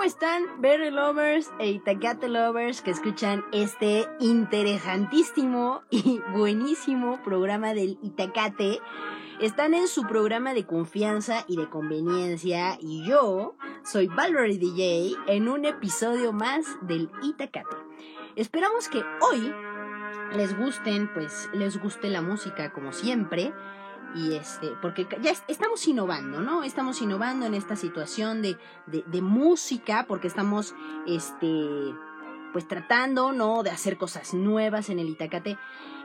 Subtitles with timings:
[0.00, 7.98] ¿Cómo están Berry Lovers e Itacate Lovers que escuchan este interesantísimo y buenísimo programa del
[8.02, 8.80] Itacate?
[9.42, 15.50] Están en su programa de confianza y de conveniencia y yo soy Valerie DJ en
[15.50, 17.76] un episodio más del Itacate.
[18.36, 19.54] Esperamos que hoy
[20.34, 23.52] les gusten, pues les guste la música como siempre
[24.14, 26.64] y este, porque ya estamos innovando, ¿no?
[26.64, 30.74] Estamos innovando en esta situación de, de, música, porque estamos,
[31.06, 31.94] este,
[32.52, 33.62] pues tratando, ¿no?
[33.62, 35.58] De hacer cosas nuevas en el Itacate.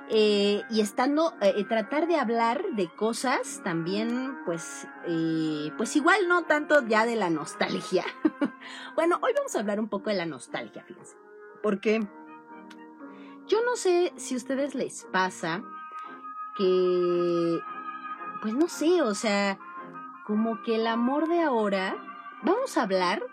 [0.08, 6.44] Eh, y estando, eh, tratar de hablar de cosas también, pues, eh, pues igual no
[6.44, 8.06] tanto ya de la nostalgia.
[8.96, 11.16] bueno, hoy vamos a hablar un poco de la nostalgia, fíjense.
[11.64, 12.08] Porque
[13.48, 15.64] yo no sé si a ustedes les pasa
[16.56, 17.60] que
[18.46, 19.58] pues no sé, o sea,
[20.28, 21.98] como que el amor de ahora,
[22.44, 23.24] vamos a hablar,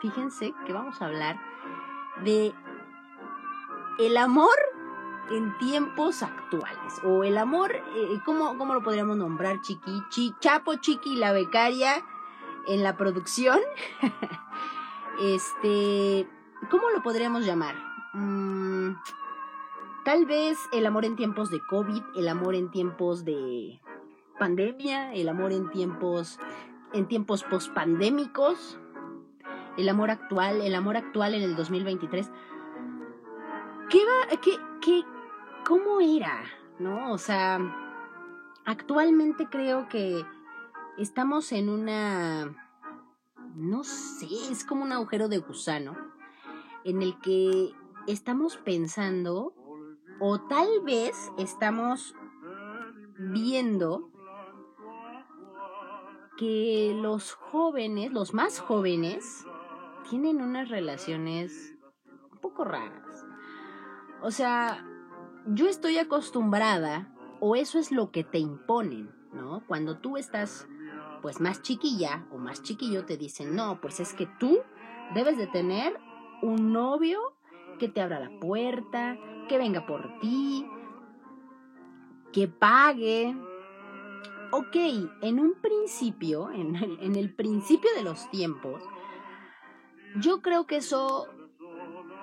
[0.00, 1.38] fíjense que vamos a hablar
[2.24, 2.54] de
[3.98, 4.56] el amor
[5.30, 10.32] en tiempos actuales, o el amor, eh, ¿cómo, lo podríamos nombrar, Chiqui?
[10.40, 12.02] Chapo, Chiqui, la becaria
[12.66, 13.60] en la producción.
[15.20, 16.26] este,
[16.70, 17.74] ¿cómo lo podríamos llamar?
[18.14, 18.94] Mm,
[20.06, 23.82] tal vez el amor en tiempos de COVID, el amor en tiempos de,
[24.38, 26.38] pandemia, el amor en tiempos,
[26.92, 28.78] en tiempos pospandémicos,
[29.76, 32.30] el amor actual, el amor actual en el 2023.
[33.90, 35.02] ¿Qué va, qué, qué,
[35.64, 36.44] cómo era?
[36.78, 37.12] ¿No?
[37.12, 37.58] O sea,
[38.64, 40.24] actualmente creo que
[40.98, 42.54] estamos en una,
[43.54, 45.96] no sé, es como un agujero de gusano
[46.84, 47.72] en el que
[48.06, 49.54] estamos pensando
[50.20, 52.14] o tal vez estamos
[53.18, 54.10] viendo
[56.36, 59.46] que los jóvenes, los más jóvenes,
[60.08, 61.74] tienen unas relaciones
[62.32, 63.24] un poco raras.
[64.22, 64.84] O sea,
[65.46, 69.62] yo estoy acostumbrada, o eso es lo que te imponen, ¿no?
[69.66, 70.68] Cuando tú estás,
[71.22, 74.60] pues, más chiquilla o más chiquillo, te dicen, no, pues es que tú
[75.14, 75.98] debes de tener
[76.42, 77.18] un novio
[77.78, 79.16] que te abra la puerta,
[79.48, 80.68] que venga por ti,
[82.32, 83.36] que pague,
[84.52, 84.76] ok,
[85.22, 88.82] en un principio, en el, principio de los tiempos,
[90.16, 91.26] yo creo que eso,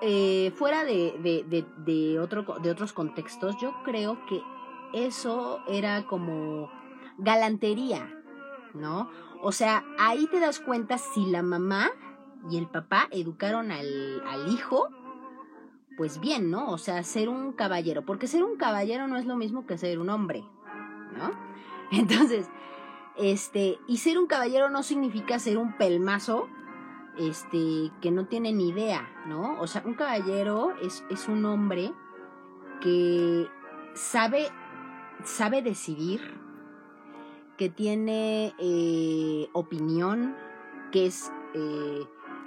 [0.00, 4.42] eh, fuera de, otro, de otros contextos, yo creo que
[4.92, 6.70] eso era como
[7.18, 8.12] galantería,
[8.74, 9.10] ¿no?
[9.42, 11.90] O sea, ahí te das cuenta si la mamá
[12.50, 14.88] y el papá educaron al hijo,
[15.96, 16.70] pues bien, ¿no?
[16.70, 19.98] O sea, ser un caballero, porque ser un caballero no es lo mismo que ser
[19.98, 20.44] un hombre,
[21.16, 21.43] ¿no?
[21.90, 22.48] Entonces,
[23.16, 26.48] este, y ser un caballero no significa ser un pelmazo,
[27.18, 29.60] este, que no tiene ni idea, ¿no?
[29.60, 31.92] O sea, un caballero es, es un hombre
[32.80, 33.48] que
[33.94, 34.48] sabe,
[35.22, 36.20] sabe decidir,
[37.56, 40.34] que tiene eh, opinión,
[40.90, 42.04] que es, eh,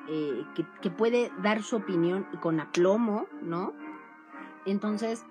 [0.09, 3.73] eh, que, que puede dar su opinión con aplomo, ¿no?
[4.65, 5.25] Entonces,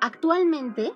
[0.00, 0.92] actualmente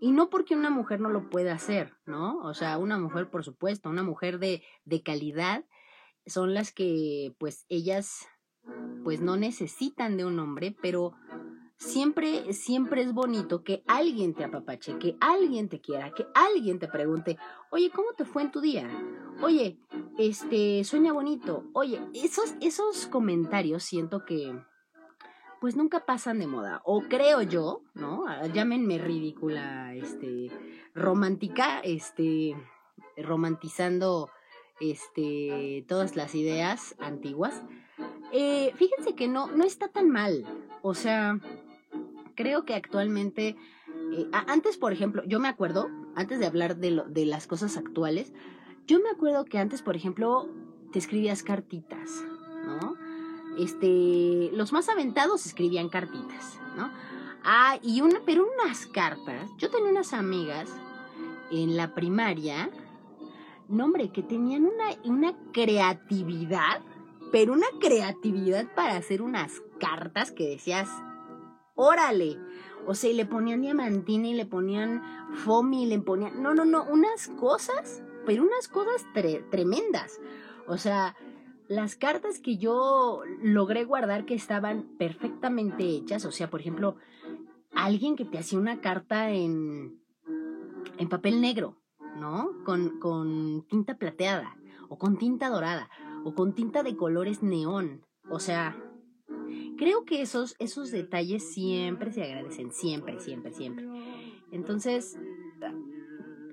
[0.00, 2.38] y no porque una mujer no lo pueda hacer, ¿no?
[2.38, 5.64] O sea, una mujer, por supuesto, una mujer de, de calidad,
[6.26, 8.26] son las que, pues, ellas,
[9.04, 11.12] pues, no necesitan de un hombre, pero
[11.76, 16.88] siempre, siempre es bonito que alguien te apapache, que alguien te quiera, que alguien te
[16.88, 17.36] pregunte,
[17.70, 18.88] oye, ¿cómo te fue en tu día?
[19.42, 19.78] Oye,
[20.18, 21.64] este, sueña bonito.
[21.74, 24.54] Oye, esos, esos comentarios siento que,
[25.60, 26.80] pues nunca pasan de moda.
[26.84, 28.24] O creo yo, ¿no?
[28.26, 30.50] Ah, llámenme ridícula, este,
[30.94, 32.56] romántica, este,
[33.16, 34.30] romantizando,
[34.80, 37.62] este, todas las ideas antiguas.
[38.32, 40.44] Eh, fíjense que no, no está tan mal.
[40.82, 41.38] O sea,
[42.34, 43.56] creo que actualmente,
[44.12, 47.76] eh, antes, por ejemplo, yo me acuerdo, antes de hablar de, lo, de las cosas
[47.76, 48.32] actuales,
[48.86, 50.48] yo me acuerdo que antes, por ejemplo,
[50.90, 52.10] te escribías cartitas,
[52.64, 52.96] ¿no?
[53.62, 56.90] Este, los más aventados escribían cartitas, ¿no?
[57.42, 59.50] Ah, y una, pero unas cartas.
[59.58, 60.68] Yo tenía unas amigas
[61.50, 62.70] en la primaria,
[63.68, 66.82] no hombre, que tenían una, una creatividad,
[67.32, 70.88] pero una creatividad para hacer unas cartas que decías,
[71.74, 72.38] órale.
[72.86, 75.02] O sea, y le ponían diamantina y le ponían
[75.44, 79.06] foamy y le ponían, no, no, no, unas cosas, pero unas cosas
[79.50, 80.20] tremendas.
[80.66, 81.14] O sea,
[81.70, 86.96] las cartas que yo logré guardar que estaban perfectamente hechas, o sea, por ejemplo,
[87.72, 90.02] alguien que te hacía una carta en,
[91.08, 91.76] papel negro,
[92.16, 92.50] ¿no?
[92.64, 94.56] Con, con tinta plateada
[94.88, 95.88] o con tinta dorada.
[96.24, 98.04] o con tinta de colores neón.
[98.28, 98.76] O sea,
[99.78, 103.86] creo que esos, esos detalles siempre se agradecen, siempre, siempre, siempre.
[104.50, 105.16] Entonces,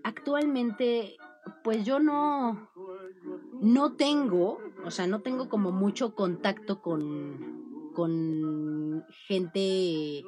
[0.04, 1.18] actualmente,
[1.64, 2.70] pues yo no,
[3.60, 10.24] no tengo, o sea, no tengo como mucho contacto con, con gente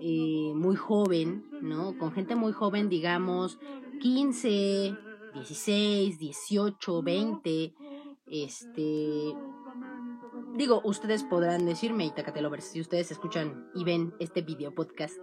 [0.00, 1.96] eh, muy joven, ¿no?
[1.98, 3.58] Con gente muy joven, digamos,
[4.00, 4.96] 15,
[5.34, 7.74] 16, 18, 20,
[8.26, 9.34] este...
[10.54, 15.16] Digo, ustedes podrán decirme, Itacatelovers, si ustedes escuchan y ven este video podcast,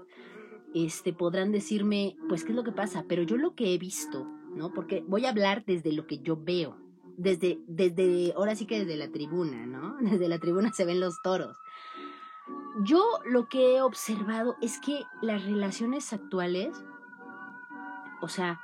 [0.73, 4.25] este, podrán decirme, pues, qué es lo que pasa, pero yo lo que he visto,
[4.55, 4.73] ¿no?
[4.73, 6.77] Porque voy a hablar desde lo que yo veo,
[7.19, 9.97] desde, desde, ahora sí que desde la tribuna, ¿no?
[10.01, 11.57] Desde la tribuna se ven los toros.
[12.81, 16.73] Yo lo que he observado es que las relaciones actuales,
[18.21, 18.61] o sea,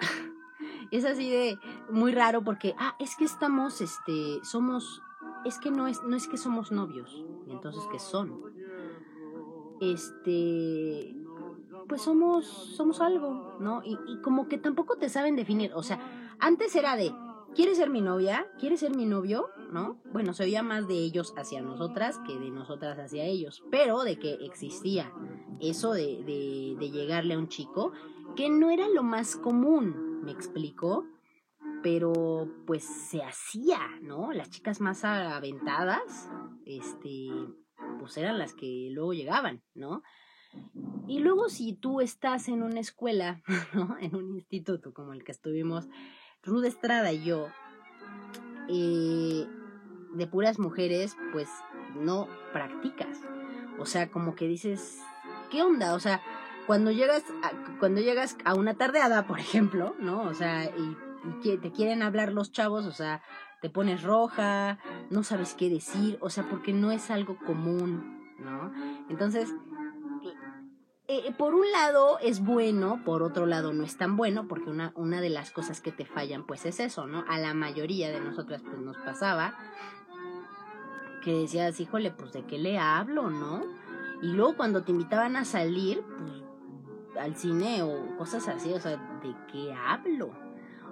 [0.90, 1.58] es así de
[1.90, 5.02] muy raro porque, ah, es que estamos, este, somos,
[5.44, 8.50] es que no es, no es que somos novios, entonces que son.
[9.80, 11.14] Este,
[11.86, 13.82] pues somos, somos algo, ¿no?
[13.84, 16.00] Y, y como que tampoco te saben definir, o sea,
[16.38, 17.14] antes era de,
[17.54, 18.46] ¿Quieres ser mi novia?
[18.58, 19.50] ¿Quieres ser mi novio?
[19.72, 20.00] ¿No?
[20.10, 24.18] Bueno, se oía más de ellos hacia nosotras que de nosotras hacia ellos, pero de
[24.18, 25.12] que existía
[25.60, 27.92] eso de, de, llegarle a un chico,
[28.36, 31.06] que no era lo más común, me explicó,
[31.82, 34.32] pero pues se hacía, ¿no?
[34.32, 36.30] Las chicas más aventadas,
[36.64, 37.28] este,
[38.00, 40.02] pues eran las que luego llegaban, ¿no?
[41.06, 43.42] Y luego si tú estás en una escuela,
[43.74, 43.96] ¿no?
[43.98, 45.88] En un instituto como el que estuvimos,
[46.44, 47.48] Rude Estrada y yo,
[48.68, 49.46] eh,
[50.14, 51.48] de puras mujeres, pues
[51.94, 53.18] no practicas.
[53.78, 55.00] O sea, como que dices,
[55.50, 55.94] ¿qué onda?
[55.94, 56.20] O sea,
[56.66, 60.22] cuando llegas a, cuando llegas a una tardeada, por ejemplo, ¿no?
[60.22, 60.96] O sea, y,
[61.58, 63.22] te quieren hablar los chavos, o sea,
[63.60, 64.78] te pones roja,
[65.10, 68.72] no sabes qué decir, o sea, porque no es algo común, ¿no?
[69.08, 69.48] Entonces,
[71.18, 74.92] eh, por un lado es bueno, por otro lado no es tan bueno, porque una,
[74.94, 77.24] una de las cosas que te fallan, pues es eso, ¿no?
[77.28, 79.54] A la mayoría de nosotras, pues nos pasaba
[81.22, 83.62] que decías, híjole, pues de qué le hablo, ¿no?
[84.22, 86.42] Y luego cuando te invitaban a salir, pues
[87.18, 90.32] al cine o cosas así, o sea, ¿de qué hablo?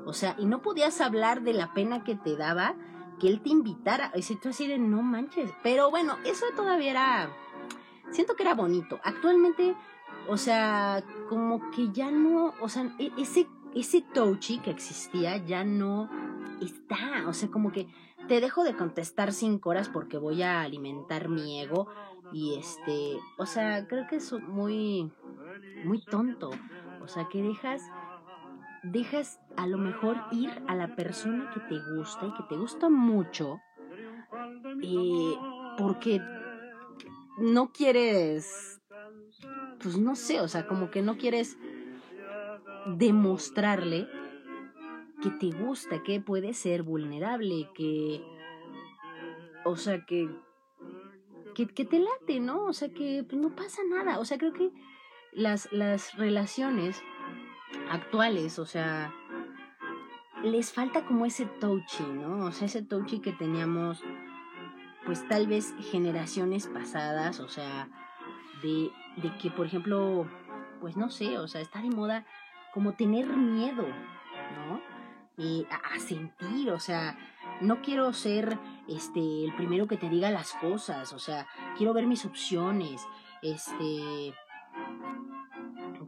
[0.06, 2.74] O sea, y no podías hablar de la pena que te daba
[3.20, 4.12] que él te invitara.
[4.14, 5.52] Y tú así de no manches.
[5.62, 7.30] Pero bueno, eso todavía era.
[8.10, 8.98] Siento que era bonito.
[9.04, 9.76] Actualmente
[10.28, 15.64] o sea, como que ya no, o sea, e, ese, ese touchy que existía ya
[15.64, 16.08] no
[16.60, 17.28] está.
[17.28, 17.86] O sea, como que
[18.28, 21.88] te dejo de contestar cinco horas porque voy a alimentar mi ego.
[22.32, 25.10] Y este, o sea, creo que es muy,
[25.84, 26.50] muy tonto.
[27.02, 27.82] O sea, que dejas,
[28.84, 32.88] dejas a lo mejor ir a la persona que te gusta y que te gusta
[32.88, 33.60] mucho.
[34.82, 35.34] Eh,
[35.76, 36.20] porque
[37.38, 38.79] no quieres
[39.82, 41.58] pues no sé, o sea, como que no quieres
[42.86, 44.08] demostrarle
[45.22, 48.22] que te gusta, que puede ser vulnerable, que,
[49.64, 50.30] o sea, que,
[51.54, 52.64] que, te late, ¿no?
[52.64, 54.18] O sea, que pues, no pasa nada.
[54.18, 54.70] O sea, creo que
[55.32, 57.02] las, las relaciones
[57.90, 59.12] actuales, o sea,
[60.42, 62.46] les falta como ese touchy, ¿no?
[62.46, 64.02] O sea, ese touchy que teníamos,
[65.04, 67.88] pues tal vez generaciones pasadas, o sea,
[68.62, 68.90] de
[69.22, 70.26] de que, por ejemplo,
[70.80, 72.26] pues no sé, o sea, está de moda
[72.72, 74.80] como tener miedo, ¿no?
[75.38, 77.16] Eh, a, sentir, o sea,
[77.60, 78.58] no quiero ser
[78.88, 81.46] este el primero que te diga las cosas, o sea,
[81.76, 83.06] quiero ver mis opciones,
[83.42, 84.34] este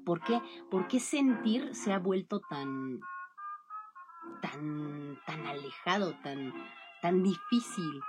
[0.04, 0.40] ¿por qué,
[0.70, 3.00] ¿por qué sentir se ha vuelto tan
[4.42, 6.52] tan tan alejado, tan
[7.00, 8.00] tan difícil,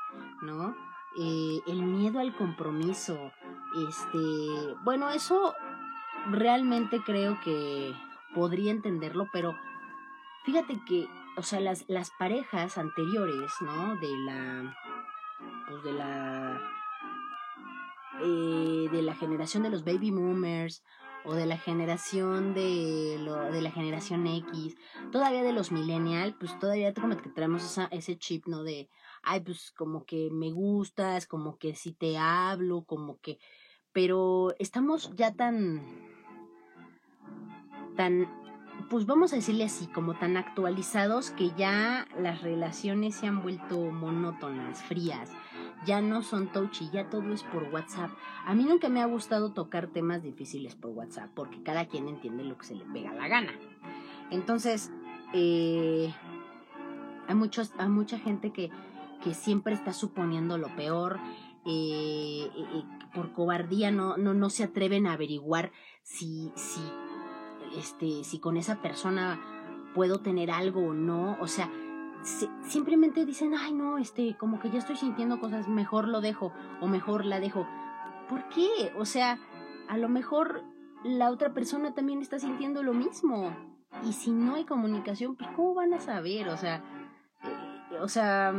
[0.41, 0.75] ¿no?
[1.17, 3.31] Eh, el miedo al compromiso,
[3.75, 5.55] este, bueno, eso
[6.29, 7.93] realmente creo que
[8.33, 9.55] podría entenderlo, pero
[10.45, 13.95] fíjate que, o sea, las, las parejas anteriores, ¿no?
[13.97, 14.77] De la,
[15.67, 16.61] pues de la,
[18.21, 20.83] eh, de la generación de los baby boomers
[21.25, 24.75] o de la generación de, lo, de la generación X,
[25.11, 28.63] todavía de los millennial, pues todavía como que traemos esa, ese chip, ¿no?
[28.63, 28.89] De,
[29.21, 33.39] ay, pues como que me gustas, como que si te hablo, como que
[33.93, 35.81] pero estamos ya tan,
[37.95, 38.27] tan,
[38.89, 43.79] pues vamos a decirle así, como tan actualizados que ya las relaciones se han vuelto
[43.91, 45.31] monótonas, frías,
[45.85, 48.09] ya no son touchy, ya todo es por WhatsApp.
[48.45, 52.43] A mí nunca me ha gustado tocar temas difíciles por WhatsApp, porque cada quien entiende
[52.43, 53.53] lo que se le pega la gana.
[54.31, 54.91] Entonces,
[55.33, 56.11] eh,
[57.27, 58.71] hay, muchos, hay mucha gente que,
[59.23, 61.19] que siempre está suponiendo lo peor,
[61.65, 62.83] eh, eh,
[63.13, 66.81] por cobardía no, no, no se atreven a averiguar si, si,
[67.77, 69.39] este, si con esa persona
[69.93, 71.37] puedo tener algo o no.
[71.39, 71.69] O sea,
[72.67, 76.87] simplemente dicen, ay no, este, como que ya estoy sintiendo cosas, mejor lo dejo o
[76.87, 77.67] mejor la dejo.
[78.29, 78.91] ¿Por qué?
[78.97, 79.39] O sea,
[79.87, 80.63] a lo mejor
[81.03, 83.55] la otra persona también está sintiendo lo mismo.
[84.03, 86.49] Y si no hay comunicación, pues ¿cómo van a saber?
[86.49, 86.83] O sea,
[87.43, 88.53] eh, o sea,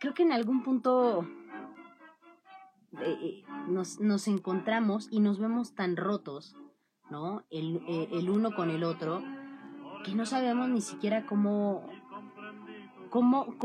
[0.00, 1.26] creo que en algún punto
[3.00, 6.56] eh, nos, nos, encontramos y nos vemos tan rotos,
[7.10, 7.44] ¿no?
[7.50, 9.22] El, eh, el, uno con el otro,
[10.04, 11.86] que no sabemos ni siquiera cómo,
[13.10, 13.56] cómo,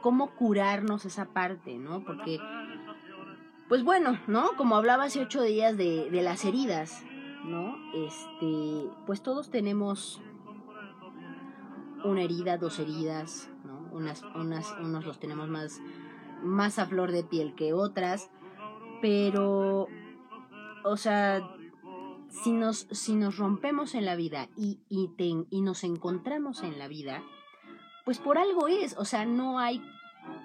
[0.00, 2.04] cómo, curarnos esa parte, ¿no?
[2.04, 2.38] Porque,
[3.68, 4.50] pues bueno, ¿no?
[4.56, 7.04] Como hablaba hace ocho días de, de las heridas,
[7.44, 7.76] ¿no?
[7.94, 10.20] Este, pues todos tenemos
[12.04, 13.48] una herida, dos heridas,
[13.92, 15.80] unas, unas, unos los tenemos más,
[16.42, 18.30] más a flor de piel que otras,
[19.02, 19.88] pero,
[20.84, 21.42] o sea,
[22.30, 25.10] si nos, si nos rompemos en la vida y, y,
[25.50, 27.22] y nos encontramos en la vida,
[28.06, 29.82] pues por algo es, o sea, no hay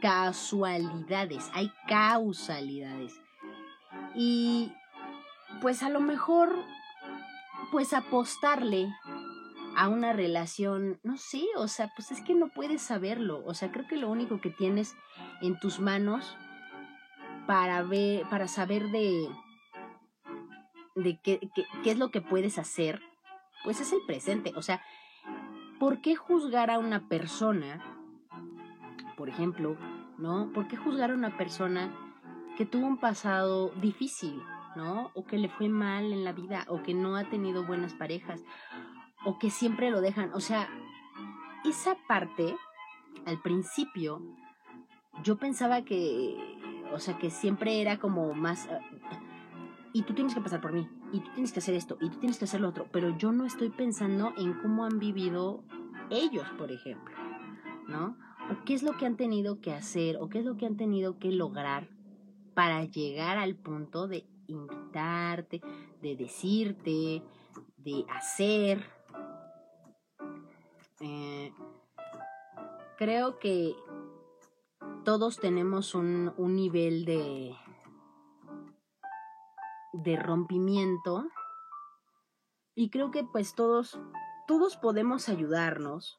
[0.02, 3.14] casualidades, hay causalidades.
[4.16, 4.74] Y
[5.62, 6.54] pues a lo mejor,
[7.72, 8.90] pues apostarle
[9.76, 13.72] a una relación, no sé, o sea, pues es que no puedes saberlo, o sea,
[13.72, 14.96] creo que lo único que tienes
[15.42, 16.36] en tus manos
[17.48, 19.30] para ver, para saber de,
[20.96, 21.40] de qué,
[21.84, 23.02] qué, es lo que puedes hacer,
[23.64, 24.82] pues es el presente, o sea,
[25.80, 27.82] ¿por qué juzgar a una persona,
[29.16, 29.78] por ejemplo,
[30.18, 30.52] ¿no?
[30.54, 31.92] ¿Por qué juzgar a una persona
[32.58, 34.42] que tuvo un pasado difícil,
[34.76, 35.12] ¿no?
[35.14, 38.44] O que le fue mal en la vida, o que no ha tenido buenas parejas,
[39.26, 40.34] o que siempre lo dejan.
[40.34, 40.68] O sea,
[41.64, 42.56] esa parte,
[43.26, 44.22] al principio,
[45.24, 46.57] yo pensaba que,
[46.94, 48.66] o sea, que siempre era como más...
[48.68, 48.80] Eh,
[49.94, 52.20] y tú tienes que pasar por mí, y tú tienes que hacer esto, y tú
[52.20, 55.64] tienes que hacer lo otro, pero yo no estoy pensando en cómo han vivido
[56.10, 57.16] ellos, por ejemplo,
[57.88, 58.18] ¿no?
[58.52, 60.78] O qué es lo que han tenido que hacer, o qué es lo que han
[60.78, 61.90] tenido que lograr
[62.54, 65.62] para llegar al punto de invitarte,
[66.02, 67.24] de decirte,
[67.78, 68.84] de hacer,
[71.00, 71.52] eh,
[72.98, 73.76] creo que
[75.08, 77.56] todos tenemos un, un nivel de,
[79.94, 81.30] de rompimiento
[82.76, 83.98] y creo que pues todos,
[84.50, 86.18] todos podemos ayudarnos,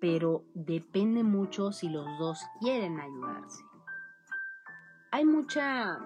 [0.00, 3.62] pero depende mucho si los dos quieren ayudarse.
[5.12, 6.00] Hay mucha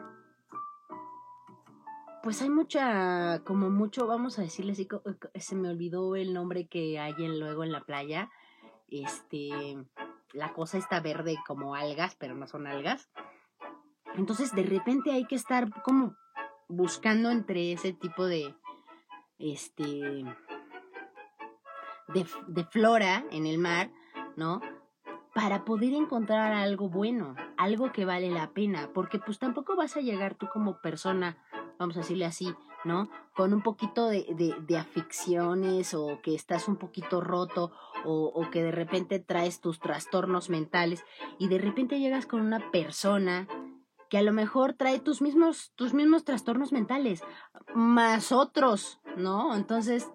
[2.23, 7.15] pues hay mucha, como mucho, vamos a decirle se me olvidó el nombre que hay
[7.17, 8.29] en, luego en la playa.
[8.89, 9.79] Este,
[10.33, 13.11] la cosa está verde como algas, pero no son algas.
[14.15, 16.15] Entonces de repente hay que estar como
[16.69, 18.55] buscando entre ese tipo de,
[19.39, 20.25] este,
[22.09, 23.91] de, flora en el mar,
[24.37, 24.61] ¿no?
[25.35, 30.01] Para poder encontrar algo bueno, algo que vale la pena, porque pues tampoco vas a
[30.01, 31.39] llegar tú como persona
[31.81, 33.11] vamos a decirle así, ¿no?
[33.35, 37.73] Con un poquito de, de, aficiones o que estás un poquito roto
[38.05, 41.05] o, o, que de repente traes tus trastornos mentales
[41.39, 43.47] y de repente llegas con una persona
[44.11, 47.23] que a lo mejor trae tus mismos, tus mismos trastornos mentales,
[47.75, 49.55] más otros, ¿no?
[49.55, 50.11] Entonces,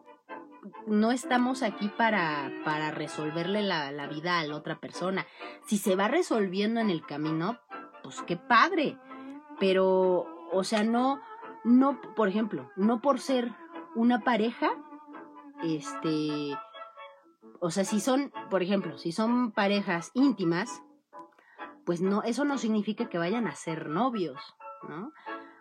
[0.86, 5.26] no estamos aquí para, para resolverle la, la vida a la otra persona.
[5.66, 7.60] Si se va resolviendo en el camino,
[8.04, 8.98] pues qué padre.
[9.60, 11.22] Pero, o sea, no,
[11.66, 13.52] no, por ejemplo, no por ser
[13.96, 14.70] una pareja,
[15.64, 16.56] este,
[17.60, 20.84] o sea, si son, por ejemplo, si son parejas íntimas,
[21.86, 24.40] pues no, eso no significa que vayan a ser novios,
[24.88, 25.12] ¿no?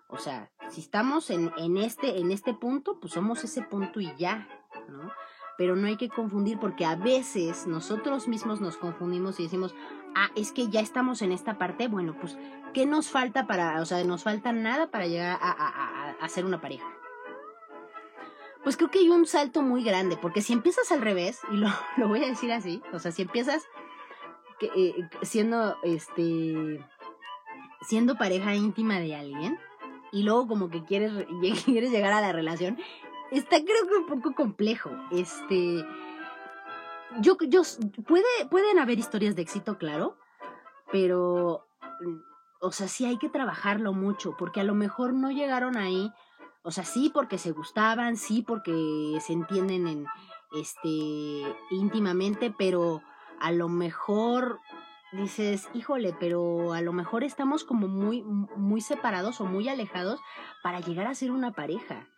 [0.08, 4.14] O sea, si estamos en, en, este, en este punto, pues somos ese punto y
[4.16, 4.46] ya,
[4.88, 5.10] ¿no?
[5.56, 9.74] Pero no hay que confundir porque a veces nosotros mismos nos confundimos y decimos,
[10.14, 12.36] ah, es que ya estamos en esta parte, bueno, pues,
[12.72, 16.44] ¿qué nos falta para, o sea, nos falta nada para llegar a, a, a, ser
[16.44, 16.86] una pareja?
[18.62, 21.68] Pues creo que hay un salto muy grande, porque si empiezas al revés, y lo,
[21.96, 23.64] lo voy a decir así, o sea, si empiezas
[24.58, 26.84] que, eh, siendo, este,
[27.82, 29.58] siendo pareja íntima de alguien,
[30.10, 31.12] y luego como que quieres,
[31.64, 32.78] quieres llegar a la relación,
[33.38, 35.84] está creo que un poco complejo, este
[37.20, 37.62] yo, yo,
[38.06, 40.16] puede, pueden haber historias de éxito, claro,
[40.90, 41.66] pero,
[42.60, 46.12] o sea, sí hay que trabajarlo mucho, porque a lo mejor no llegaron ahí,
[46.62, 50.06] o sea, sí porque se gustaban, sí porque se entienden en,
[50.54, 53.02] este, íntimamente, pero
[53.40, 54.60] a lo mejor
[55.12, 60.20] dices, híjole, pero a lo mejor estamos como muy, muy separados o muy alejados
[60.62, 62.08] para llegar a ser una pareja.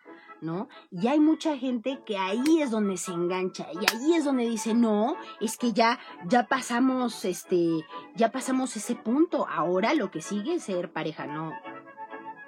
[0.40, 0.69] ¿No?
[0.90, 4.75] Y hay mucha gente que ahí es donde se engancha y ahí es donde dice,
[4.75, 10.55] "No, es que ya ya pasamos este, ya pasamos ese punto, ahora lo que sigue
[10.55, 11.52] es ser pareja." No.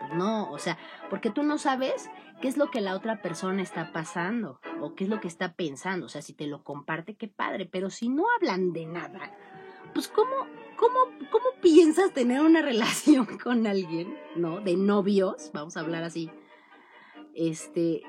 [0.01, 0.79] Pues no, o sea,
[1.11, 5.05] porque tú no sabes qué es lo que la otra persona está pasando o qué
[5.05, 8.09] es lo que está pensando, o sea, si te lo comparte, qué padre, pero si
[8.09, 9.33] no hablan de nada,
[9.93, 10.47] pues cómo
[10.79, 10.99] ¿Cómo,
[11.33, 14.61] ¿Cómo piensas tener una relación con alguien, ¿no?
[14.61, 16.31] De novios, vamos a hablar así,
[17.35, 18.03] este,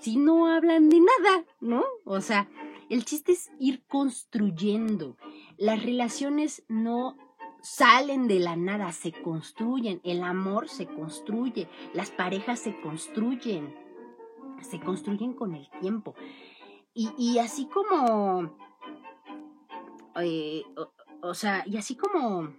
[0.00, 1.84] si no hablan de nada, ¿no?
[2.04, 2.48] O sea,
[2.88, 5.16] el chiste es ir construyendo.
[5.56, 7.16] Las relaciones no
[7.62, 10.00] salen de la nada, se construyen.
[10.04, 13.74] El amor se construye, las parejas se construyen,
[14.60, 16.14] se construyen con el tiempo.
[16.94, 18.56] Y, así como,
[20.16, 20.64] eh,
[21.22, 22.52] o sea, y así como,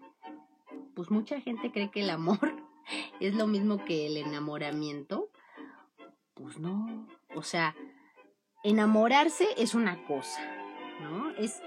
[0.95, 2.55] pues mucha gente cree que el amor
[3.19, 5.28] es lo mismo que el enamoramiento,
[6.41, 7.75] pues no, o sea,
[8.63, 10.41] enamorarse es una cosa,
[11.01, 11.31] ¿no?
[11.31, 11.61] Es,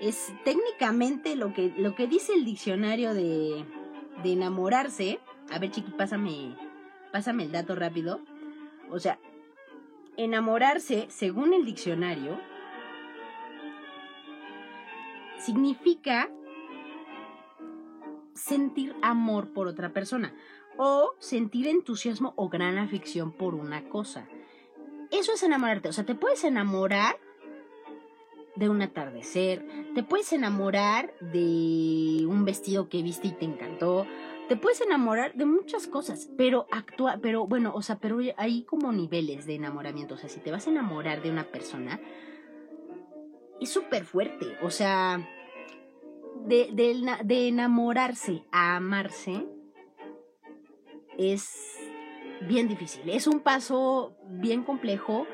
[0.00, 3.64] es técnicamente lo que, lo que dice el diccionario de,
[4.22, 5.20] de enamorarse.
[5.50, 6.56] A ver, chiqui, pásame,
[7.12, 8.20] pásame el dato rápido.
[8.90, 9.18] O sea,
[10.16, 12.40] enamorarse, según el diccionario,
[15.38, 16.28] significa
[18.34, 20.34] sentir amor por otra persona
[20.78, 24.28] o sentir entusiasmo o gran afición por una cosa.
[25.10, 27.18] Eso es enamorarte, o sea, te puedes enamorar
[28.56, 29.64] de un atardecer,
[29.94, 34.06] te puedes enamorar de un vestido que viste y te encantó,
[34.48, 38.92] te puedes enamorar de muchas cosas, pero actúa, pero bueno, o sea, pero hay como
[38.92, 42.00] niveles de enamoramiento, o sea, si te vas a enamorar de una persona,
[43.60, 45.28] es súper fuerte, o sea,
[46.46, 46.70] de,
[47.24, 49.46] de enamorarse a amarse,
[51.18, 51.76] es
[52.42, 53.08] bien difícil.
[53.08, 55.26] Es un paso bien complejo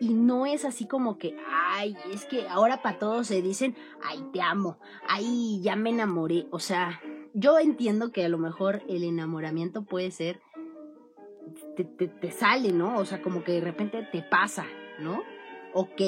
[0.00, 4.24] y no es así como que, ay, es que ahora para todos se dicen, ay,
[4.32, 6.46] te amo, ay, ya me enamoré.
[6.50, 7.00] O sea,
[7.34, 10.40] yo entiendo que a lo mejor el enamoramiento puede ser,
[11.76, 12.96] te, te sale, ¿no?
[12.96, 14.64] O sea, como que de repente te pasa,
[15.00, 15.22] ¿no?
[15.74, 16.00] Ok,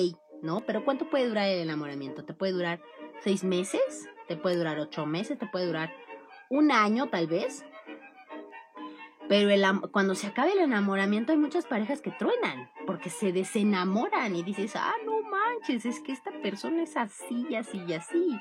[0.43, 0.61] ¿no?
[0.67, 2.25] Pero ¿cuánto puede durar el enamoramiento?
[2.25, 2.81] ¿Te puede durar
[3.21, 4.09] seis meses?
[4.27, 5.39] ¿Te puede durar ocho meses?
[5.39, 5.93] ¿Te puede durar
[6.49, 7.65] un año tal vez?
[9.33, 14.37] Pero el, cuando se acaba el enamoramiento hay muchas parejas que truenan porque se desenamoran
[14.37, 18.39] y dices, ah, no manches, es que esta persona es así y así y así.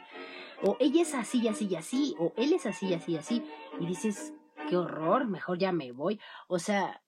[0.62, 2.16] O ella es así y así y así.
[2.20, 3.44] O él es así y así y así.
[3.80, 4.34] Y dices,
[4.68, 6.20] qué horror, mejor ya me voy.
[6.50, 7.02] O sea,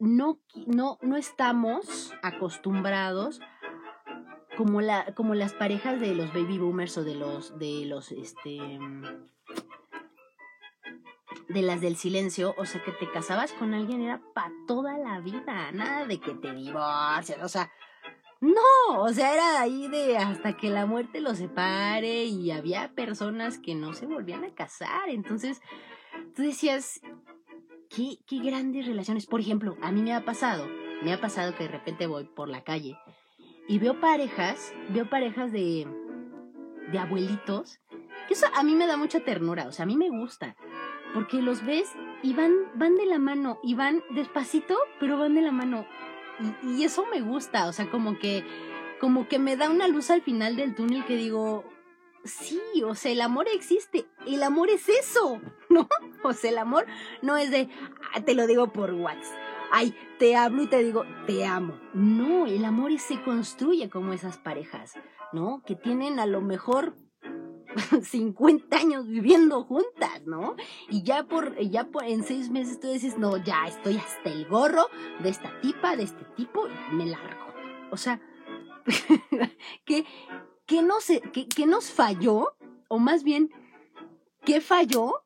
[0.00, 3.40] no, no, no estamos acostumbrados
[4.56, 8.80] como, la, como las parejas de los baby boomers o de los, de los, este,
[11.48, 15.20] de las del silencio, o sea, que te casabas con alguien era para toda la
[15.20, 17.70] vida, nada de que te divorcias, o sea,
[18.40, 23.58] no, o sea, era ahí de hasta que la muerte los separe y había personas
[23.58, 25.60] que no se volvían a casar, entonces
[26.34, 27.00] tú decías,
[27.88, 30.68] qué, qué grandes relaciones, por ejemplo, a mí me ha pasado,
[31.02, 32.98] me ha pasado que de repente voy por la calle
[33.68, 35.86] y veo parejas, veo parejas de,
[36.90, 37.80] de abuelitos,
[38.26, 40.56] que eso a mí me da mucha ternura, o sea, a mí me gusta
[41.16, 41.90] porque los ves
[42.22, 45.86] y van, van de la mano y van despacito, pero van de la mano.
[46.62, 48.44] Y, eso me gusta, o sea, como que,
[49.00, 51.64] como que me da una luz al final del túnel que digo,
[52.22, 55.88] sí, o sea, el amor existe, el amor es eso, ¿no?
[56.22, 56.84] O sea, el amor
[57.22, 57.70] no es de,
[58.12, 59.38] ah, te lo digo por WhatsApp,
[59.72, 61.80] ay, te hablo y te digo, te amo.
[61.94, 64.92] No, el amor se construye como esas parejas,
[65.32, 65.62] ¿no?
[65.64, 66.94] Que tienen a lo mejor
[68.02, 70.56] 50 años viviendo juntas, ¿no?
[70.88, 74.46] Y ya por, ya por, en seis meses tú dices, no, ya estoy hasta el
[74.46, 74.88] gorro
[75.20, 77.46] de esta tipa, de este tipo, y me largo.
[77.90, 78.20] O sea,
[79.84, 80.04] que,
[80.66, 82.56] que no sé, que, nos falló,
[82.88, 83.50] o más bien,
[84.44, 85.22] ¿qué falló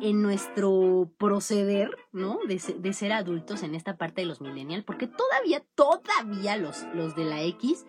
[0.00, 2.38] en nuestro proceder, ¿no?
[2.46, 7.16] De, de, ser adultos en esta parte de los millennials, porque todavía, todavía los, los
[7.16, 7.84] de la X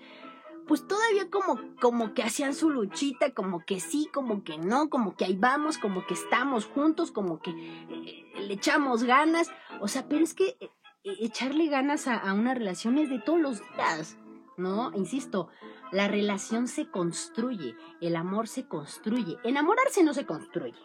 [0.69, 5.15] pues todavía como, como que hacían su luchita, como que sí, como que no, como
[5.15, 9.49] que ahí vamos, como que estamos juntos, como que eh, le echamos ganas.
[9.81, 10.69] O sea, pero es que eh,
[11.03, 14.15] echarle ganas a, a una relación es de todos los días,
[14.57, 14.91] ¿no?
[14.93, 15.49] Insisto,
[15.91, 20.77] la relación se construye, el amor se construye, enamorarse no se construye.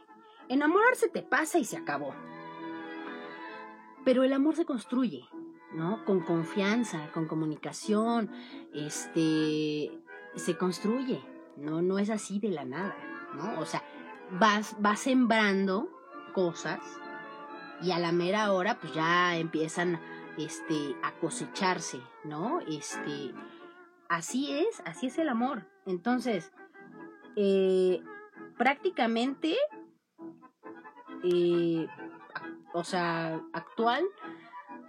[0.49, 2.15] Enamorarse te pasa y se acabó.
[4.03, 5.27] Pero el amor se construye,
[5.75, 6.05] ¿no?
[6.05, 8.31] Con confianza, con comunicación,
[8.73, 9.91] este,
[10.37, 11.21] se construye,
[11.57, 11.83] ¿no?
[11.83, 12.97] No es así de la nada,
[13.35, 13.61] ¿no?
[13.61, 13.83] O sea,
[14.31, 15.89] vas, vas sembrando
[16.33, 16.81] cosas
[17.83, 20.01] y a la mera hora pues ya empiezan
[20.39, 22.61] este a cosecharse, ¿no?
[22.61, 23.35] Este
[24.09, 25.67] así es, así es el amor.
[25.87, 26.53] Entonces,
[27.37, 28.03] eh,
[28.57, 29.57] prácticamente
[31.25, 31.87] eh,
[32.75, 34.05] o sea, actual,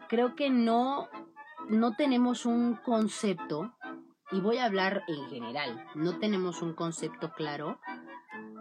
[0.07, 1.09] creo que no,
[1.69, 3.73] no tenemos un concepto,
[4.31, 7.79] y voy a hablar en general, no tenemos un concepto claro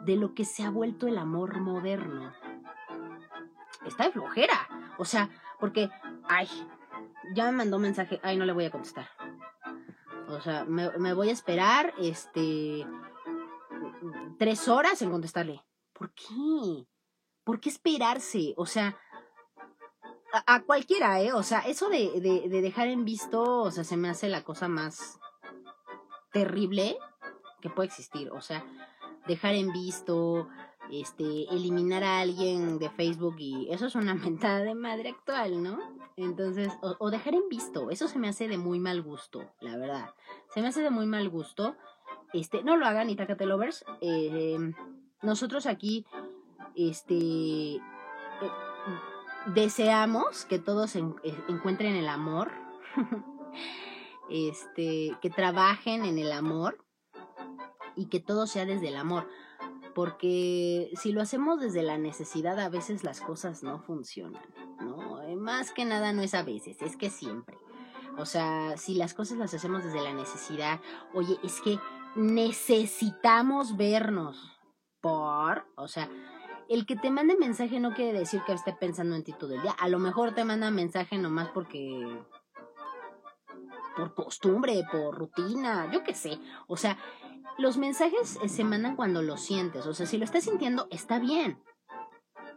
[0.04, 2.32] de lo que se ha vuelto el amor moderno.
[3.86, 4.68] Está de flojera.
[4.98, 5.90] O sea, porque,
[6.28, 6.48] ay,
[7.34, 9.08] ya me mandó mensaje, ay, no le voy a contestar.
[10.28, 12.86] O sea, me, me voy a esperar, este,
[14.38, 15.64] tres horas en contestarle.
[15.92, 16.86] ¿Por qué?
[17.44, 18.54] ¿Por qué esperarse?
[18.56, 18.96] O sea,
[20.46, 21.32] a, cualquiera, ¿eh?
[21.32, 24.42] O sea, eso de, de, de, dejar en visto, o sea, se me hace la
[24.42, 25.20] cosa más
[26.32, 26.98] terrible
[27.60, 28.30] que puede existir.
[28.32, 28.64] O sea,
[29.26, 30.48] dejar en visto,
[30.90, 35.78] este, eliminar a alguien de Facebook y eso es una mentada de madre actual, ¿no?
[36.16, 40.14] Entonces, o, dejar en visto, eso se me hace de muy mal gusto, la verdad.
[40.52, 41.74] Se me hace de muy mal gusto.
[42.32, 43.84] Este, no lo hagan, Itacate Lovers.
[44.00, 44.58] Eh,
[45.22, 46.06] nosotros aquí,
[46.76, 47.80] este, eh,
[49.46, 51.02] deseamos que todos eh,
[51.48, 52.50] encuentren el amor,
[54.30, 56.84] este, que trabajen en el amor
[57.96, 59.28] y que todo sea desde el amor.
[59.94, 64.42] Porque si lo hacemos desde la necesidad, a veces las cosas no funcionan,
[64.80, 65.22] ¿no?
[65.36, 67.56] Más que nada no es a veces, es que siempre.
[68.18, 70.80] O sea, si las cosas las hacemos desde la necesidad,
[71.12, 71.78] oye, es que
[72.16, 74.52] necesitamos vernos
[75.00, 76.08] por, o sea,
[76.68, 79.62] el que te mande mensaje no quiere decir que esté pensando en ti todo el
[79.62, 79.72] día.
[79.72, 82.06] A lo mejor te manda mensaje nomás porque
[83.96, 86.38] por costumbre, por rutina, yo qué sé.
[86.66, 86.98] O sea,
[87.58, 89.86] los mensajes eh, se mandan cuando los sientes.
[89.86, 91.62] O sea, si lo estás sintiendo, está bien.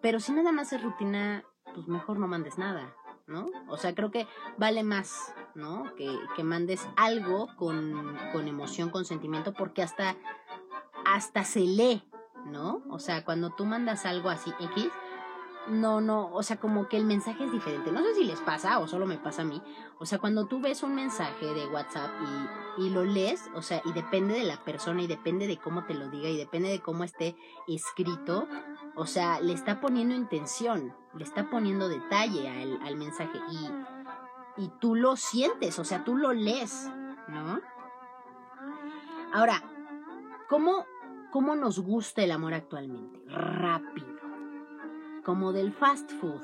[0.02, 1.43] Pero si nada más es rutina,
[1.74, 3.46] pues mejor no mandes nada, ¿no?
[3.67, 5.96] O sea, creo que vale más, ¿no?
[5.96, 10.15] Que, que mandes algo con, con emoción, con sentimiento, porque hasta,
[11.06, 12.04] hasta se lee,
[12.45, 12.82] ¿no?
[12.89, 14.89] O sea, cuando tú mandas algo así X,
[15.69, 17.91] no, no, o sea, como que el mensaje es diferente.
[17.91, 19.62] No sé si les pasa o solo me pasa a mí.
[20.00, 22.10] O sea, cuando tú ves un mensaje de WhatsApp
[22.78, 25.93] y, lo lees, o sea, y depende de la persona y depende de cómo te
[25.93, 27.36] lo diga y depende de cómo esté
[27.67, 28.47] escrito,
[28.95, 34.69] o sea, le está poniendo intención, le está poniendo detalle al, al mensaje y, y
[34.80, 36.89] tú lo sientes, o sea, tú lo lees,
[37.28, 37.60] ¿no?
[39.34, 39.63] Ahora,
[40.47, 40.86] ¿cómo,
[41.32, 43.20] ¿cómo nos gusta el amor actualmente?
[43.28, 44.18] Rápido
[45.28, 46.42] como del fast food.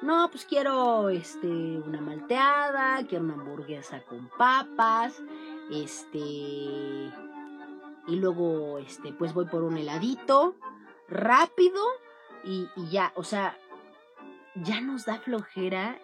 [0.00, 5.22] No, pues quiero este una malteada, quiero una hamburguesa con papas,
[5.70, 7.12] este y
[8.08, 10.54] luego este pues voy por un heladito
[11.06, 11.82] rápido
[12.44, 13.58] y, y ya, o sea,
[14.54, 16.00] ya nos da flojera.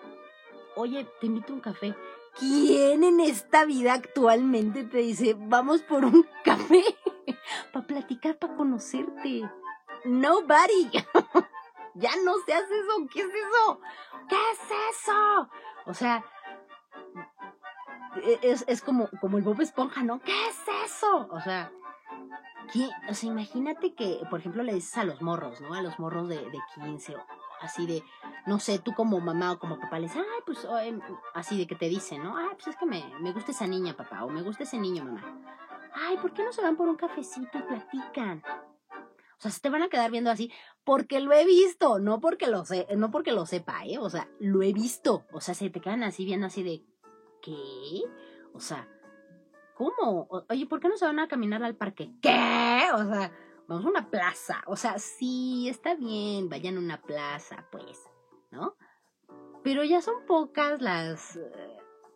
[0.76, 1.94] Oye, te invito a un café.
[2.38, 6.84] ¿Quién en esta vida actualmente te dice, vamos por un café?
[7.72, 9.42] Para platicar, para conocerte.
[10.04, 10.90] Nobody.
[11.94, 13.80] ya no se hace eso, ¿qué es eso?
[14.28, 14.60] ¿Qué es
[14.96, 15.50] eso?
[15.86, 16.24] O sea,
[18.22, 20.20] e, es, es como, como el Bob Esponja, ¿no?
[20.20, 21.28] ¿Qué es eso?
[21.30, 21.72] O sea,
[22.72, 22.88] ¿qué?
[23.08, 25.74] o sea, imagínate que, por ejemplo, le dices a los morros, ¿no?
[25.74, 27.26] A los morros de, de 15 o
[27.62, 28.02] así de,
[28.46, 31.00] no sé, tú como mamá o como papá le dices, ay, pues, em,
[31.34, 32.36] así de que te dicen, ¿no?
[32.36, 35.04] Ay, pues es que me, me gusta esa niña, papá, o me gusta ese niño,
[35.04, 35.22] mamá.
[35.94, 38.42] Ay, ¿por qué no se van por un cafecito y platican?
[38.90, 40.52] O sea, se te van a quedar viendo así
[40.84, 43.98] porque lo he visto, no porque lo sé, no porque lo sepa, ¿eh?
[43.98, 45.26] O sea, lo he visto.
[45.32, 46.84] O sea, se te quedan así viendo así de
[47.40, 48.02] ¿qué?
[48.54, 48.88] O sea,
[49.74, 50.28] ¿cómo?
[50.48, 52.12] oye, ¿por qué no se van a caminar al parque?
[52.20, 52.88] ¿Qué?
[52.94, 53.32] O sea,
[53.66, 54.62] vamos a una plaza.
[54.66, 58.00] O sea, sí, está bien, vayan a una plaza, pues,
[58.50, 58.76] ¿no?
[59.62, 61.38] Pero ya son pocas las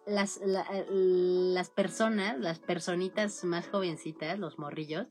[0.07, 5.07] las, las personas, las personitas más jovencitas, los morrillos,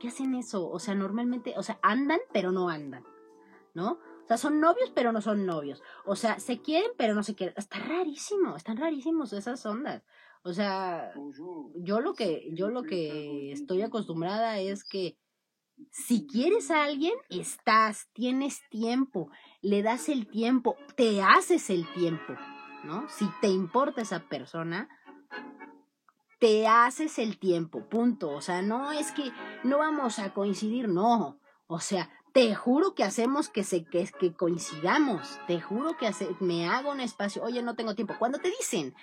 [0.00, 0.68] ¿qué hacen eso?
[0.68, 3.04] O sea, normalmente, o sea, andan, pero no andan,
[3.74, 3.92] ¿no?
[3.92, 5.82] O sea, son novios, pero no son novios.
[6.04, 7.54] O sea, se quieren, pero no se quieren.
[7.56, 10.02] Está rarísimo, están rarísimos esas ondas.
[10.42, 11.12] O sea,
[11.74, 15.18] yo lo que, yo lo que estoy acostumbrada es que
[15.90, 19.30] si quieres a alguien, estás, tienes tiempo,
[19.62, 22.34] le das el tiempo, te haces el tiempo,
[22.84, 23.08] ¿no?
[23.08, 24.88] Si te importa esa persona,
[26.38, 28.30] te haces el tiempo, punto.
[28.30, 29.32] O sea, no es que
[29.64, 31.40] no vamos a coincidir, no.
[31.66, 36.28] O sea, te juro que hacemos que, se, que, que coincidamos, te juro que hace,
[36.40, 38.14] me hago un espacio, oye, no tengo tiempo.
[38.18, 38.94] Cuando te dicen,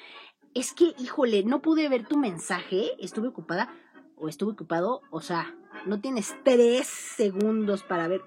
[0.53, 3.73] es que, híjole, no pude ver tu mensaje, estuve ocupada
[4.15, 5.53] o estuve ocupado, o sea,
[5.85, 8.21] no tienes tres segundos para ver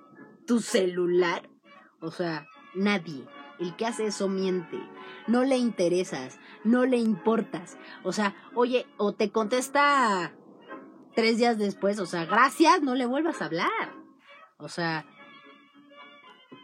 [0.46, 1.48] tu celular,
[2.00, 3.26] o sea, nadie.
[3.58, 4.78] El que hace eso miente.
[5.26, 7.76] No le interesas, no le importas.
[8.04, 10.32] O sea, oye, o te contesta
[11.14, 13.92] tres días después, o sea, gracias, no le vuelvas a hablar.
[14.58, 15.04] O sea,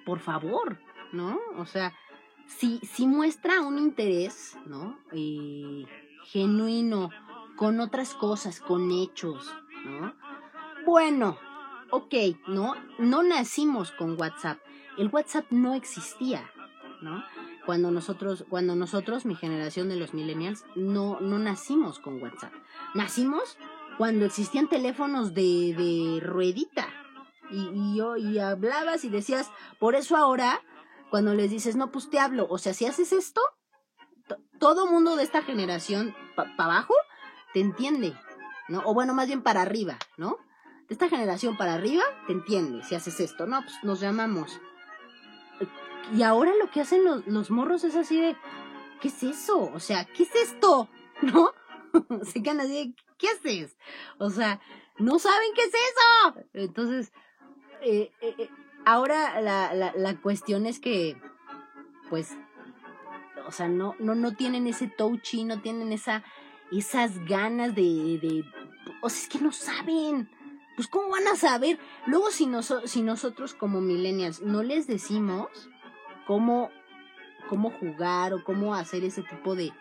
[0.04, 0.78] por favor,
[1.12, 1.40] ¿no?
[1.56, 1.92] O sea,
[2.46, 4.98] si, si muestra un interés, ¿no?
[5.12, 5.84] Eh,
[6.24, 7.10] genuino,
[7.56, 9.52] con otras cosas, con hechos,
[9.84, 10.14] ¿no?
[10.86, 11.38] Bueno,
[11.90, 12.14] ok,
[12.48, 12.74] ¿no?
[12.98, 14.58] No nacimos con WhatsApp.
[14.98, 16.50] El WhatsApp no existía,
[17.04, 17.22] ¿no?
[17.66, 22.52] Cuando nosotros, cuando nosotros, mi generación de los millennials, no, no nacimos con WhatsApp.
[22.94, 23.56] Nacimos
[23.98, 26.88] cuando existían teléfonos de, de ruedita.
[27.50, 30.60] Y, y, hablabas y decías, por eso ahora,
[31.10, 33.40] cuando les dices, no, pues te hablo, o sea, si haces esto,
[34.58, 36.94] todo mundo de esta generación para abajo
[37.52, 38.18] te entiende,
[38.68, 38.82] ¿no?
[38.86, 40.38] O bueno, más bien para arriba, ¿no?
[40.88, 43.60] De esta generación para arriba te entiende si haces esto, ¿no?
[43.62, 44.58] Pues nos llamamos.
[46.12, 48.36] Y ahora lo que hacen los, los morros es así de,
[49.00, 49.70] ¿qué es eso?
[49.72, 50.88] O sea, ¿qué es esto?
[51.22, 51.52] ¿No?
[52.24, 53.76] Se quedan así de, ¿qué haces?
[54.18, 54.60] O sea,
[54.98, 56.46] no saben qué es eso.
[56.52, 57.12] Entonces,
[57.82, 58.50] eh, eh, eh,
[58.84, 61.20] ahora la, la, la cuestión es que,
[62.10, 62.36] pues,
[63.46, 66.24] o sea, no, no, no tienen ese touchy, no tienen esa,
[66.72, 68.44] esas ganas de, de,
[69.02, 70.30] o sea, es que no saben.
[70.76, 71.78] Pues, ¿cómo van a saber?
[72.06, 75.70] Luego, si, noso si nosotros como millennials no les decimos
[76.26, 76.70] cómo,
[77.48, 79.72] cómo jugar o cómo hacer ese tipo de,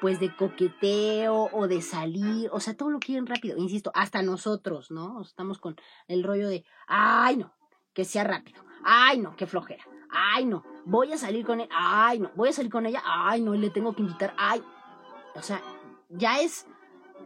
[0.00, 4.90] pues, de coqueteo o de salir, o sea, todo lo quieren rápido, insisto, hasta nosotros,
[4.90, 5.22] ¿no?
[5.22, 5.76] Estamos con
[6.08, 7.52] el rollo de, ay, no,
[7.92, 12.18] que sea rápido, ay, no, qué flojera, ay, no, voy a salir con él, ay,
[12.18, 14.62] no, voy a salir con ella, ay, no, le tengo que invitar, ay,
[15.34, 15.60] o sea,
[16.08, 16.66] ya es,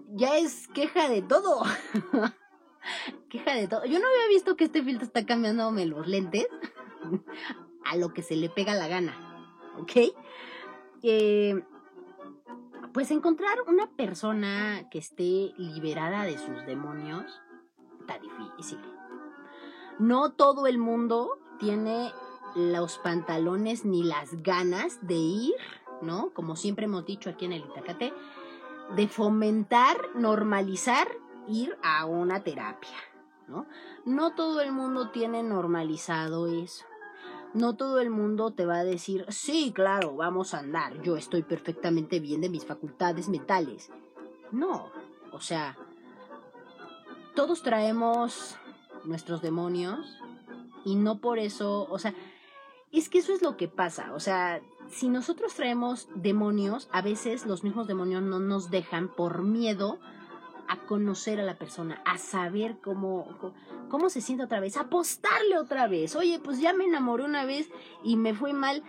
[0.08, 1.62] ya es queja de todo.
[3.28, 3.84] queja de todo.
[3.84, 6.46] Yo no había visto que este filtro está cambiándome los lentes
[7.90, 9.14] a lo que se le pega la gana.
[9.78, 10.14] ¿Ok?
[11.02, 11.60] Eh,
[12.92, 17.40] pues encontrar una persona que esté liberada de sus demonios
[18.00, 18.78] está difícil.
[19.98, 22.12] No todo el mundo tiene
[22.54, 25.54] los pantalones ni las ganas de ir,
[26.00, 26.30] ¿no?
[26.30, 28.12] Como siempre hemos dicho aquí en el Itacate,
[28.94, 31.08] de fomentar, normalizar
[31.48, 32.96] ir a una terapia,
[33.48, 33.66] ¿no?
[34.04, 36.84] No todo el mundo tiene normalizado eso.
[37.52, 41.42] No todo el mundo te va a decir, sí, claro, vamos a andar, yo estoy
[41.42, 43.90] perfectamente bien de mis facultades mentales.
[44.52, 44.90] No,
[45.32, 45.76] o sea,
[47.34, 48.56] todos traemos
[49.04, 50.18] nuestros demonios
[50.84, 52.14] y no por eso, o sea,
[52.92, 54.60] es que eso es lo que pasa, o sea,
[54.90, 59.98] si nosotros traemos demonios, a veces los mismos demonios no nos dejan por miedo
[60.70, 63.26] a conocer a la persona, a saber cómo,
[63.88, 66.14] cómo se siente otra vez, apostarle otra vez.
[66.14, 67.68] Oye, pues ya me enamoré una vez
[68.04, 68.84] y me fue mal,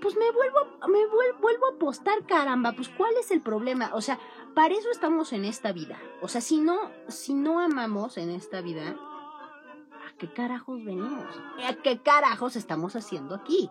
[0.00, 0.58] pues me vuelvo,
[0.88, 1.06] me
[1.40, 3.92] vuelvo, a apostar, caramba, pues ¿cuál es el problema?
[3.94, 4.18] O sea,
[4.52, 5.96] para eso estamos en esta vida.
[6.22, 11.40] O sea, si no, si no amamos en esta vida, ¿a qué carajos venimos?
[11.64, 13.70] ¿A qué carajos estamos haciendo aquí?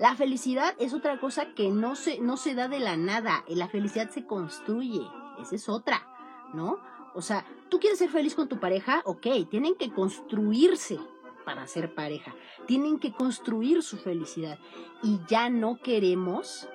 [0.00, 3.44] La felicidad es otra cosa que no se, no se da de la nada.
[3.46, 5.06] La felicidad se construye.
[5.40, 6.09] Esa es otra.
[6.54, 6.78] ¿No?
[7.14, 10.98] O sea, tú quieres ser feliz con tu pareja, ok, tienen que construirse
[11.44, 12.34] para ser pareja,
[12.66, 14.58] tienen que construir su felicidad
[15.02, 16.68] y ya no queremos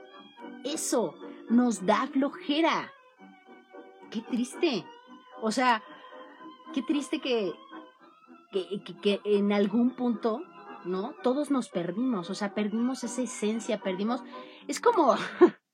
[0.63, 1.15] eso,
[1.49, 2.91] nos da flojera.
[4.11, 4.85] Qué triste.
[5.41, 5.83] O sea,
[6.73, 7.53] qué triste que,
[8.51, 10.41] que, que, que en algún punto,
[10.85, 11.13] ¿no?
[11.23, 14.23] Todos nos perdimos, o sea, perdimos esa esencia, perdimos...
[14.67, 15.15] Es como...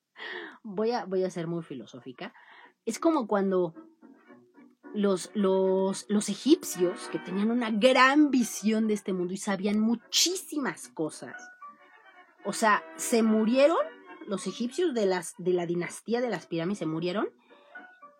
[0.63, 2.33] voy, a, voy a ser muy filosófica.
[2.85, 3.73] Es como cuando
[4.93, 10.87] los, los, los egipcios, que tenían una gran visión de este mundo y sabían muchísimas
[10.89, 11.35] cosas,
[12.43, 13.77] o sea, se murieron,
[14.27, 17.29] los egipcios de, las, de la dinastía de las pirámides se murieron,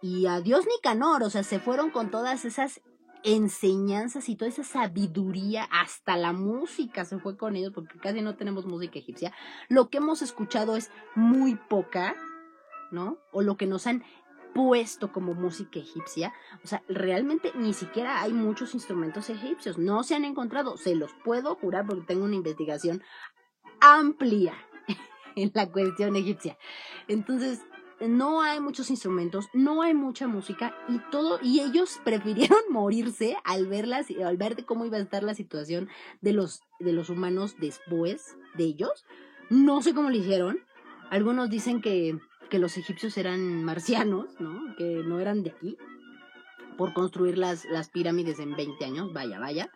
[0.02, 2.82] y a Dios Nicanor, o sea, se fueron con todas esas
[3.24, 8.36] enseñanzas y toda esa sabiduría, hasta la música se fue con ellos, porque casi no
[8.36, 9.34] tenemos música egipcia.
[9.70, 12.16] Lo que hemos escuchado es muy poca,
[12.92, 13.20] ¿no?
[13.32, 14.04] O lo que nos han
[14.54, 16.34] puesto como música egipcia.
[16.64, 19.78] O sea, realmente ni siquiera hay muchos instrumentos egipcios.
[19.78, 20.78] No se han encontrado.
[20.78, 23.02] Se los puedo jurar porque tengo una investigación
[23.80, 24.54] amplia
[25.36, 26.58] en la cuestión egipcia.
[27.08, 27.62] Entonces,
[28.08, 33.68] no hay muchos instrumentos, no hay mucha música y todo, y ellos prefirieron morirse al
[33.68, 35.90] verlas, al ver cómo iba a estar la situación
[36.22, 39.06] de los, de los humanos después de ellos.
[39.50, 40.60] No sé cómo lo hicieron.
[41.10, 42.18] Algunos dicen que,
[42.52, 44.76] que los egipcios eran marcianos, ¿no?
[44.76, 45.78] Que no eran de aquí.
[46.78, 49.72] Por construir las, las pirámides en 20 años, vaya, vaya.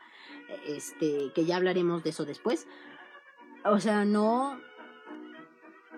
[0.68, 2.68] Este, que ya hablaremos de eso después.
[3.64, 4.60] O sea, no,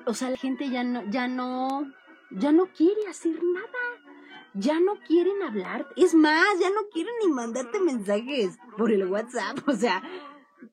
[0.05, 1.91] o sea, la gente ya no, ya no,
[2.29, 3.67] ya no quiere hacer nada.
[4.53, 5.87] Ya no quieren hablar.
[5.95, 9.57] Es más, ya no quieren ni mandarte mensajes por el WhatsApp.
[9.67, 10.03] O sea,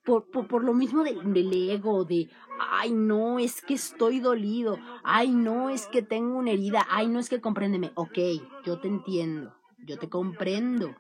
[0.05, 4.79] por, por, lo mismo del, ego, de, ay, no, es que estoy dolido.
[5.03, 6.87] Ay, no, es que tengo una herida.
[6.91, 7.93] Ay, no, es que compréndeme.
[7.95, 8.19] Ok,
[8.65, 9.55] yo te entiendo.
[9.79, 10.95] Yo te comprendo.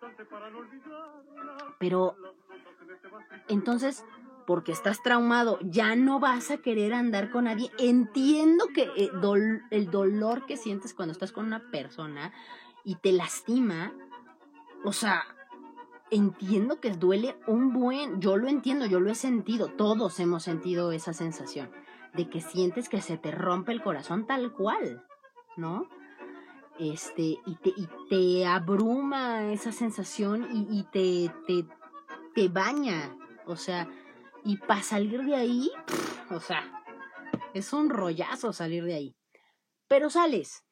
[1.78, 2.16] Pero,
[3.48, 4.04] entonces,
[4.46, 7.70] porque estás traumado, ya no vas a querer andar con nadie.
[7.78, 9.10] Entiendo que eh,
[9.70, 12.32] el dolor que sientes cuando estás con una persona
[12.84, 13.92] y te lastima,
[14.84, 15.24] o sea,
[16.10, 20.92] entiendo que duele un buen, yo lo entiendo, yo lo he sentido, todos hemos sentido
[20.92, 21.70] esa sensación
[22.14, 25.04] de que sientes que se te rompe el corazón tal cual,
[25.56, 25.88] ¿no?
[26.78, 31.66] Este, y te, y te abruma esa sensación y, te, te,
[32.34, 33.88] te baña, o sea,
[34.44, 35.70] y para salir de ahí,
[36.30, 36.82] o sea,
[37.54, 39.16] es un rollazo salir de ahí.
[39.86, 40.64] Pero sales,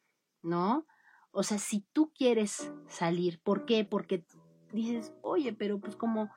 [0.43, 0.87] ¿no?
[1.31, 3.85] O sea, si tú quieres salir, ¿por qué?
[3.85, 4.25] Porque
[4.73, 6.31] dices, oye, pero pues como,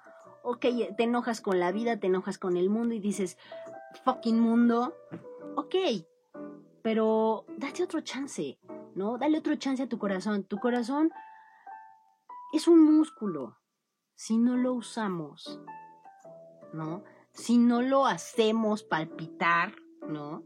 [0.43, 0.65] ok,
[0.97, 3.37] te enojas con la vida, te enojas con el mundo y dices,
[4.03, 4.95] fucking mundo,
[5.55, 5.75] ok,
[6.81, 8.59] pero date otro chance,
[8.93, 9.17] ¿no?
[9.17, 10.43] Dale otro chance a tu corazón.
[10.43, 11.11] Tu corazón
[12.53, 13.57] es un músculo.
[14.13, 15.59] Si no lo usamos,
[16.71, 17.03] ¿no?
[17.35, 19.73] si no lo hacemos palpitar,
[20.07, 20.43] ¿no?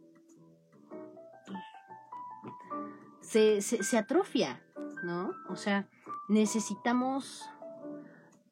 [3.21, 4.59] Se, se, atrofia,
[5.03, 5.31] ¿no?
[5.49, 5.87] O sea,
[6.27, 7.47] necesitamos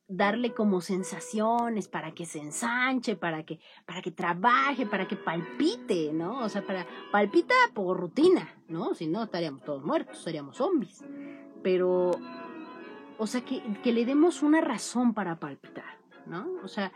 [0.07, 6.13] darle como sensaciones para que se ensanche, para que, para que trabaje, para que palpite,
[6.13, 6.39] ¿no?
[6.39, 8.93] O sea, para palpita por rutina, ¿no?
[8.93, 11.03] Si no, estaríamos todos muertos, seríamos zombies.
[11.61, 12.11] Pero,
[13.17, 16.47] o sea, que, que le demos una razón para palpitar, ¿no?
[16.63, 16.93] O sea,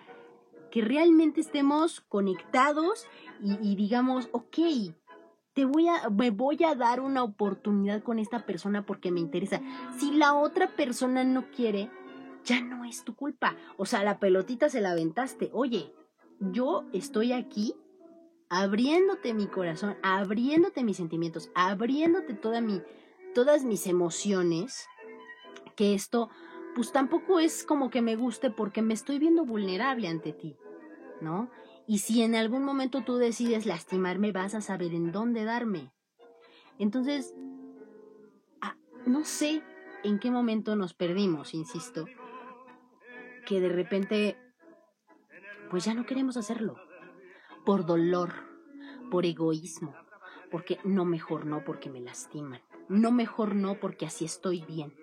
[0.72, 3.06] que realmente estemos conectados
[3.44, 4.58] y, digamos, ok,
[5.54, 9.62] te voy a, me voy a dar una oportunidad con esta persona porque me interesa.
[9.98, 11.92] Si la otra persona no quiere,
[12.44, 13.56] ya no es tu culpa.
[13.78, 15.50] O sea, la pelotita se la aventaste.
[15.54, 15.94] Oye,
[16.40, 17.76] yo estoy aquí
[18.50, 22.82] abriéndote mi corazón, abriéndote mis sentimientos, abriéndote toda mi,
[23.34, 24.88] todas mis emociones,
[25.76, 26.30] que esto
[26.76, 30.58] pues tampoco es como que me guste porque me estoy viendo vulnerable ante ti,
[31.22, 31.50] ¿no?
[31.88, 35.92] Y si en algún momento tú decides lastimarme, vas a saber en dónde darme.
[36.78, 37.34] Entonces,
[38.62, 39.62] ah, no sé
[40.04, 42.06] en qué momento nos perdimos, insisto,
[43.52, 44.38] que de repente,
[45.70, 46.78] pues ya no queremos hacerlo.
[47.66, 48.32] Por dolor,
[49.12, 49.94] por egoísmo,
[50.50, 54.94] porque no mejor no porque me lastiman, no mejor no porque así estoy bien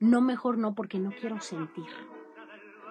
[0.00, 1.86] no mejor no porque no quiero sentir.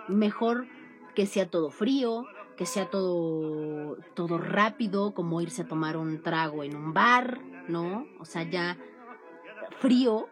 [0.07, 0.67] Mejor
[1.15, 6.63] que sea todo frío, que sea todo todo rápido, como irse a tomar un trago
[6.63, 8.05] en un bar, ¿no?
[8.19, 8.77] O sea, ya
[9.79, 10.29] frío,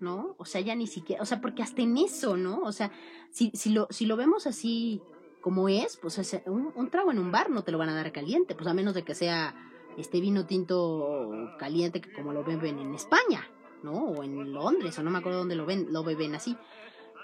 [0.00, 0.34] ¿no?
[0.38, 2.60] O sea, ya ni siquiera, o sea, porque hasta en eso, ¿no?
[2.60, 2.90] O sea,
[3.30, 5.00] si, si, lo, si lo vemos así
[5.40, 8.12] como es, pues un, un, trago en un bar no te lo van a dar
[8.12, 9.54] caliente, pues a menos de que sea
[9.96, 13.48] este vino tinto caliente que como lo beben en España,
[13.82, 13.92] ¿no?
[13.92, 16.56] O en Londres, o no me acuerdo dónde lo ven, lo beben así,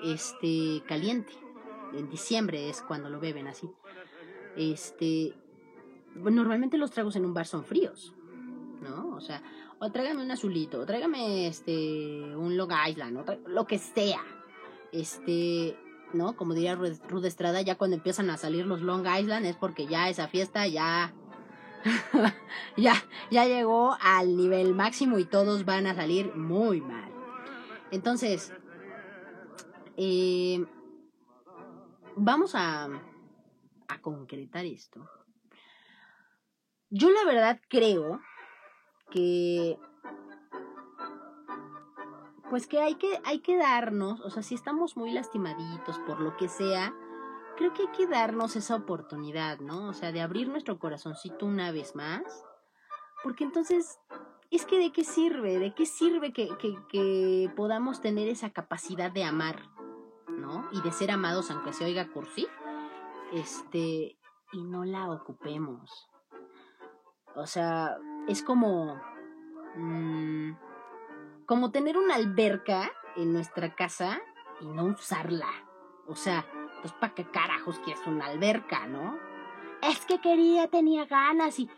[0.03, 1.33] este, caliente.
[1.93, 3.71] En diciembre es cuando lo beben así.
[4.57, 5.35] Este,
[6.15, 8.15] normalmente los tragos en un bar son fríos,
[8.81, 9.15] ¿no?
[9.17, 9.43] O sea,
[9.85, 13.19] o tráigame un azulito, tráigame este, un Long Island,
[13.49, 14.23] lo que sea.
[14.93, 15.77] Este,
[16.13, 16.37] ¿no?
[16.37, 20.09] Como diría Rude Estrada, ya cuando empiezan a salir los Long Island es porque ya
[20.09, 21.13] esa fiesta ya
[22.77, 22.95] ya,
[23.33, 27.11] ya llegó al nivel máximo y todos van a salir muy mal.
[27.91, 28.53] Entonces,
[29.97, 30.65] eh,
[32.15, 32.89] vamos a,
[33.89, 35.11] a concretar esto.
[36.89, 38.21] Yo la verdad creo
[39.13, 39.79] que
[42.51, 46.37] pues que hay que hay que darnos, o sea, si estamos muy lastimaditos por lo
[46.37, 46.93] que sea,
[47.57, 49.89] creo que hay que darnos esa oportunidad, ¿no?
[49.89, 52.23] O sea, de abrir nuestro corazoncito una vez más.
[53.23, 53.99] Porque entonces,
[54.51, 56.49] es que de qué sirve, de qué sirve que,
[56.89, 59.63] que, podamos tener esa capacidad de amar,
[60.29, 60.69] ¿no?
[60.73, 62.47] Y de ser amados, aunque se oiga cursi,
[63.33, 64.19] este,
[64.53, 66.09] y no la ocupemos.
[67.35, 67.97] O sea,
[68.29, 69.01] es como...
[69.77, 70.53] Mm,
[71.47, 74.21] como tener una alberca en nuestra casa
[74.61, 75.49] y no usarla.
[76.07, 76.47] O sea,
[76.81, 79.19] pues para qué carajos quieres una alberca, ¿no?
[79.83, 81.69] Es que quería, tenía ganas y...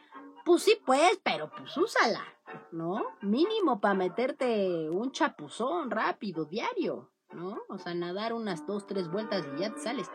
[0.44, 2.22] Pues sí, pues, pero pues úsala,
[2.70, 3.02] ¿no?
[3.22, 7.62] Mínimo para meterte un chapuzón rápido, diario, ¿no?
[7.68, 10.10] O sea, nadar unas dos, tres vueltas y ya te sales.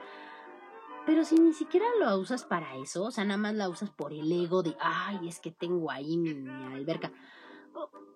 [1.10, 4.14] Pero si ni siquiera lo usas para eso, o sea, nada más la usas por
[4.14, 7.12] el ego de, ay, es que tengo ahí mi, alberca.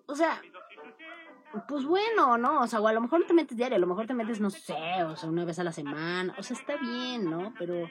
[0.06, 0.40] O, sea,
[1.66, 2.60] pues bueno, ¿no?
[2.60, 4.38] O sea, o a lo mejor no te metes diario, a lo mejor te metes,
[4.38, 6.36] no sé, o sea, una vez a la semana.
[6.38, 7.52] O sea, está bien, ¿no?
[7.58, 7.88] Pero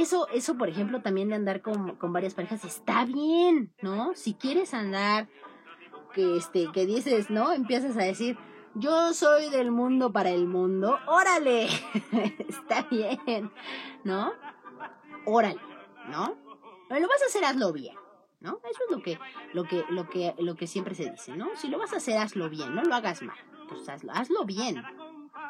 [0.00, 4.16] eso, eso, por ejemplo, también de andar con, con varias parejas, está bien, ¿no?
[4.16, 5.28] Si quieres andar,
[6.14, 7.52] que este, que dices, ¿no?
[7.52, 8.36] Empiezas a decir,
[8.74, 11.66] yo soy del mundo para el mundo, órale,
[12.48, 13.50] está bien,
[14.04, 14.32] ¿no?
[15.24, 15.60] Órale,
[16.08, 16.36] ¿no?
[16.88, 17.96] Pero lo vas a hacer, hazlo bien,
[18.40, 18.60] ¿no?
[18.70, 19.18] Eso es lo que,
[19.52, 21.48] lo que, lo que, lo que siempre se dice, ¿no?
[21.56, 23.38] Si lo vas a hacer, hazlo bien, no lo hagas mal,
[23.68, 24.82] pues hazlo, hazlo bien.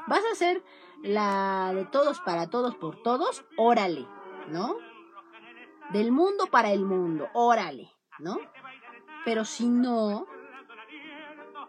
[0.07, 0.63] Vas a hacer
[1.03, 4.07] la de todos para todos por todos, órale,
[4.49, 4.77] ¿no?
[5.91, 8.39] Del mundo para el mundo, órale, ¿no?
[9.25, 10.27] Pero si no,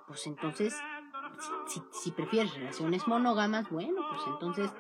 [0.08, 0.76] pues entonces
[1.92, 4.72] si, prefieres relaciones monógamas, bueno, pues entonces,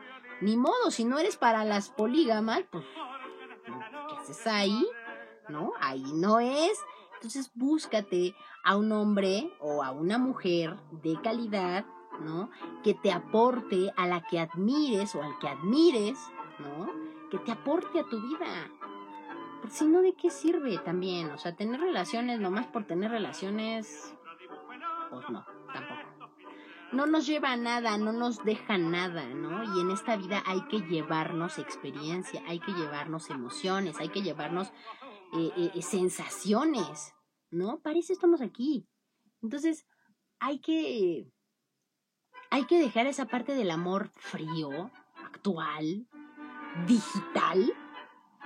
[0.42, 2.86] ni modo, si no eres para las polígamas, pues,
[3.66, 4.86] ¿qué haces ahí?
[5.48, 5.74] ¿No?
[5.80, 6.80] Ahí no es.
[7.16, 8.34] Entonces búscate
[8.64, 11.86] a un hombre o a una mujer de calidad,
[12.22, 12.50] ¿no?
[12.84, 16.18] Que te aporte a la que admires o al que admires,
[16.60, 16.90] ¿no?
[17.30, 18.72] Que te aporte a tu vida.
[19.60, 21.30] Porque si no, ¿de qué sirve también?
[21.32, 24.16] O sea, tener relaciones nomás por tener relaciones,
[25.10, 25.46] pues no,
[26.92, 29.64] no nos lleva a nada, no nos deja nada, ¿no?
[29.76, 34.70] Y en esta vida hay que llevarnos experiencia, hay que llevarnos emociones, hay que llevarnos
[35.34, 37.14] eh, eh, eh, sensaciones,
[37.52, 37.80] ¿no?
[37.80, 38.88] Para eso estamos aquí.
[39.42, 39.86] Entonces,
[40.40, 41.32] hay que,
[42.50, 44.92] hay que dejar esa parte del amor frío,
[45.24, 46.08] actual,
[46.88, 47.72] digital,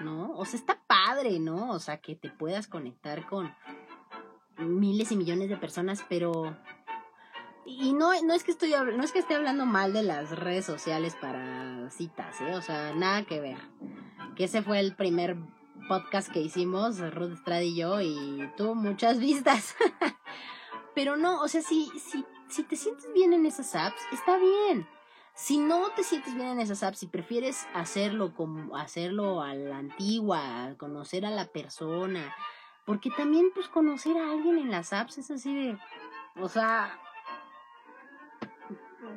[0.02, 0.34] ¿no?
[0.36, 1.72] O sea, está padre, ¿no?
[1.72, 3.54] O sea, que te puedas conectar con
[4.58, 6.58] miles y millones de personas, pero
[7.66, 10.66] y no, no es que estoy no es que esté hablando mal de las redes
[10.66, 12.54] sociales para citas, ¿eh?
[12.56, 13.58] o sea, nada que ver.
[14.36, 15.38] Que ese fue el primer
[15.88, 19.76] podcast que hicimos, Ruth Estrada y yo, y tuvo muchas vistas.
[20.96, 24.88] Pero no, o sea, si, si, si te sientes bien en esas apps, está bien.
[25.36, 29.78] Si no te sientes bien en esas apps y prefieres hacerlo como hacerlo a la
[29.78, 32.36] antigua, conocer a la persona,
[32.86, 35.78] porque también pues conocer a alguien en las apps es así de,
[36.40, 37.00] o sea,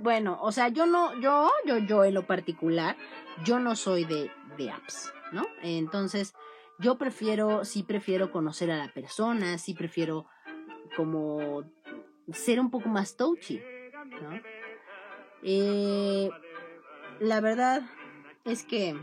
[0.03, 2.97] bueno, o sea, yo no, yo, yo, yo en lo particular,
[3.45, 5.47] yo no soy de, de apps, ¿no?
[5.63, 6.35] Entonces,
[6.79, 10.27] yo prefiero, sí prefiero conocer a la persona, sí prefiero
[10.97, 11.65] como
[12.33, 13.61] ser un poco más touchy,
[14.23, 14.41] ¿no?
[15.43, 16.31] Eh,
[17.21, 17.83] la verdad
[18.45, 18.97] es que,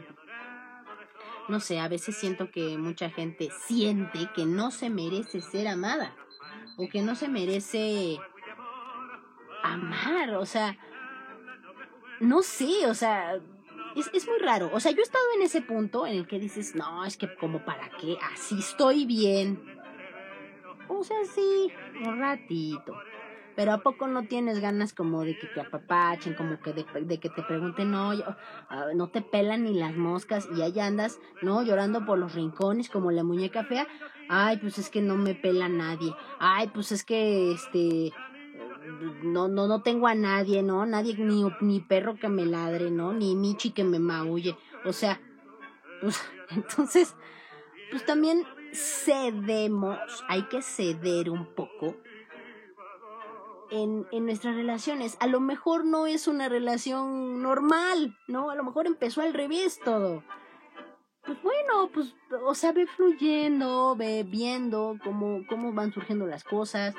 [1.48, 6.16] no sé, a veces siento que mucha gente siente que no se merece ser amada
[6.78, 8.20] o que no se merece
[9.64, 10.78] amar, o sea,
[12.20, 13.36] no sé, o sea,
[13.96, 14.70] es, es, muy raro.
[14.74, 17.34] O sea, yo he estado en ese punto en el que dices, no, es que
[17.36, 19.62] como para qué, así estoy bien.
[20.88, 21.72] O sea, sí,
[22.06, 22.94] un ratito.
[23.56, 27.30] Pero ¿a poco no tienes ganas como de que te apapachen, como que de, que
[27.30, 28.12] te pregunten, no,
[28.70, 31.62] ah, no te pelan ni las moscas y ahí andas, ¿no?
[31.62, 33.88] Llorando por los rincones como la muñeca fea.
[34.30, 36.16] Ay, pues es que no me pela nadie.
[36.40, 38.12] Ay, pues es que, este,
[39.24, 40.86] no, no, no tengo a nadie, ¿no?
[40.86, 43.14] Nadie, ni, ni perro que me ladre, ¿no?
[43.14, 44.58] Ni Michi que me maulle.
[44.86, 45.22] O sea,
[46.02, 47.16] pues entonces,
[47.92, 51.96] pues también cedemos, hay que ceder un poco
[53.72, 55.18] en, en, nuestras relaciones.
[55.20, 58.50] A lo mejor no es una relación normal, ¿no?
[58.50, 60.24] A lo mejor empezó al revés todo.
[61.26, 62.14] Pues bueno, pues,
[62.46, 66.94] o sea, ve fluyendo, ve viendo cómo, cómo van surgiendo las cosas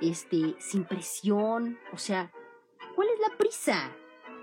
[0.00, 2.30] este, sin presión, o sea,
[2.94, 3.90] ¿cuál es la prisa?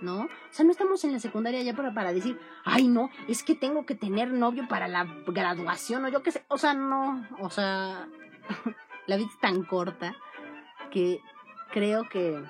[0.02, 0.24] ¿No?
[0.24, 3.54] O sea, no estamos en la secundaria ya para, para decir, ay, no, es que
[3.54, 7.50] tengo que tener novio para la graduación o yo qué sé, o sea, no, o
[7.52, 8.10] sea,
[9.08, 10.16] la vida es tan corta
[10.90, 11.22] que
[11.72, 12.44] creo que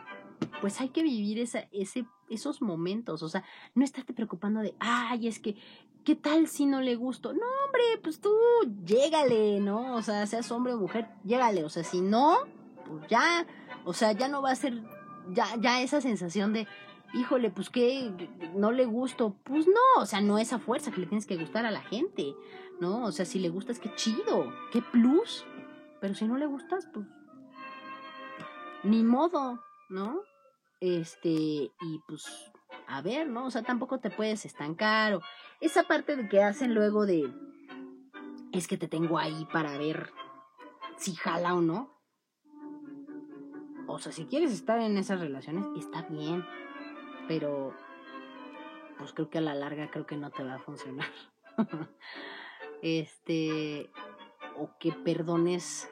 [0.62, 3.44] pues hay que vivir esa, ese, esos momentos, o sea,
[3.76, 5.56] no estarte preocupando de, ay, es que,
[6.04, 7.34] ¿qué tal si no le gusto?
[7.34, 8.32] No, hombre, pues tú,
[8.86, 9.96] llégale, ¿no?
[9.96, 12.40] O sea, seas hombre o mujer, llégale, o sea, si no,
[12.92, 13.48] pues ya,
[13.86, 14.82] o sea, ya no va a ser,
[15.30, 16.68] ya, ya esa sensación de,
[17.14, 18.14] híjole, pues que
[18.54, 21.66] no le gusto, pues no, o sea, no esa fuerza que le tienes que gustar
[21.66, 22.36] a la gente,
[22.80, 23.06] ¿no?
[23.06, 25.46] O sea, si le gustas, qué chido, qué plus,
[26.00, 27.08] pero si no le gustas, pues,
[28.84, 30.22] ni modo, ¿no?
[30.80, 32.52] Este, y pues,
[32.88, 33.46] a ver, ¿no?
[33.46, 35.14] O sea, tampoco te puedes estancar.
[35.14, 35.22] O
[35.60, 37.32] esa parte de que hacen luego de,
[38.52, 40.12] es que te tengo ahí para ver
[40.98, 41.91] si jala o no.
[43.92, 46.46] O sea, si quieres estar en esas relaciones, está bien.
[47.28, 47.74] Pero,
[48.98, 51.08] pues creo que a la larga creo que no te va a funcionar.
[52.82, 53.90] este,
[54.58, 55.90] o que perdones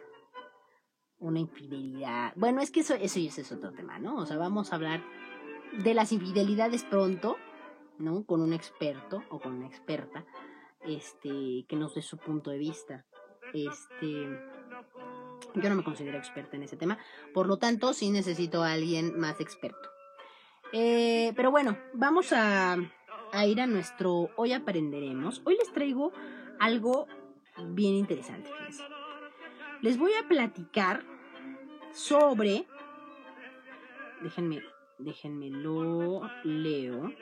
[1.20, 2.34] una infidelidad.
[2.36, 4.18] Bueno, es que eso, eso ya es otro tema, ¿no?
[4.18, 5.04] O sea, vamos a hablar
[5.84, 7.38] de las infidelidades pronto,
[7.98, 8.26] ¿no?
[8.26, 10.26] Con un experto o con una experta,
[10.82, 13.06] este, que nos dé su punto de vista.
[13.54, 14.30] Este,
[15.56, 16.98] yo no me considero experta en ese tema,
[17.34, 19.90] por lo tanto, sí necesito a alguien más experto.
[20.72, 22.78] Eh, pero bueno, vamos a,
[23.32, 25.42] a ir a nuestro Hoy aprenderemos.
[25.46, 26.12] Hoy les traigo
[26.60, 27.08] algo
[27.58, 28.84] bien interesante, fíjense
[29.82, 31.04] les voy a platicar
[31.94, 32.66] sobre,
[34.22, 34.62] déjenme,
[34.98, 37.14] déjenme lo leo.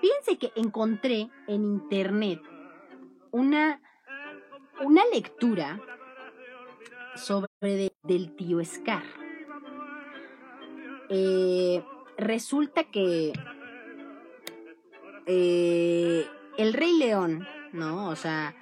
[0.00, 2.40] Fíjense que encontré en internet
[3.32, 3.80] una,
[4.80, 5.80] una lectura
[7.16, 9.04] sobre del tío Scar.
[11.08, 11.82] Eh,
[12.16, 13.32] resulta que
[15.26, 16.26] eh,
[16.56, 18.08] el Rey León, ¿no?
[18.08, 18.54] O sea,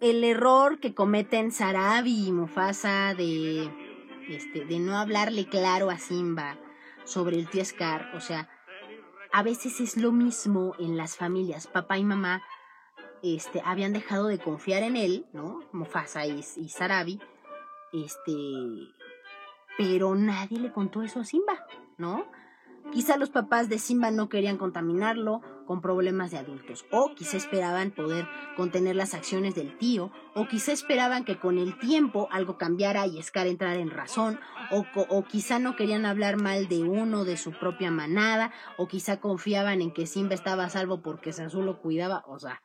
[0.00, 3.70] el error que cometen Sarabi y Mufasa de,
[4.28, 6.58] este, de no hablarle claro a Simba
[7.04, 8.48] sobre el tío Scar, o sea,
[9.32, 11.68] a veces es lo mismo en las familias.
[11.68, 12.42] Papá y mamá
[13.22, 15.60] este, habían dejado de confiar en él, ¿no?
[15.72, 17.20] Mufasa y, Sarabi,
[17.92, 18.32] este,
[19.76, 21.66] pero nadie le contó eso a Simba,
[21.98, 22.26] ¿no?
[22.92, 27.92] Quizá los papás de Simba no querían contaminarlo con problemas de adultos, o quizá esperaban
[27.92, 33.06] poder contener las acciones del tío, o quizá esperaban que con el tiempo algo cambiara
[33.06, 34.40] y Scar entrara en razón,
[34.72, 39.20] o, o quizá no querían hablar mal de uno de su propia manada, o quizá
[39.20, 42.60] confiaban en que Simba estaba a salvo porque Sazú lo cuidaba, o sea,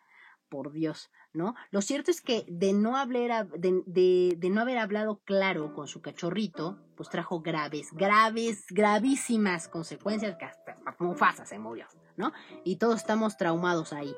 [0.49, 1.55] por Dios, ¿no?
[1.71, 6.79] Lo cierto es que de no, hablar, de, no haber hablado claro con su cachorrito,
[6.95, 11.87] pues trajo graves, graves, gravísimas consecuencias que hasta Mufasa se murió,
[12.17, 12.31] ¿no?
[12.63, 14.15] Y todos estamos traumados ahí.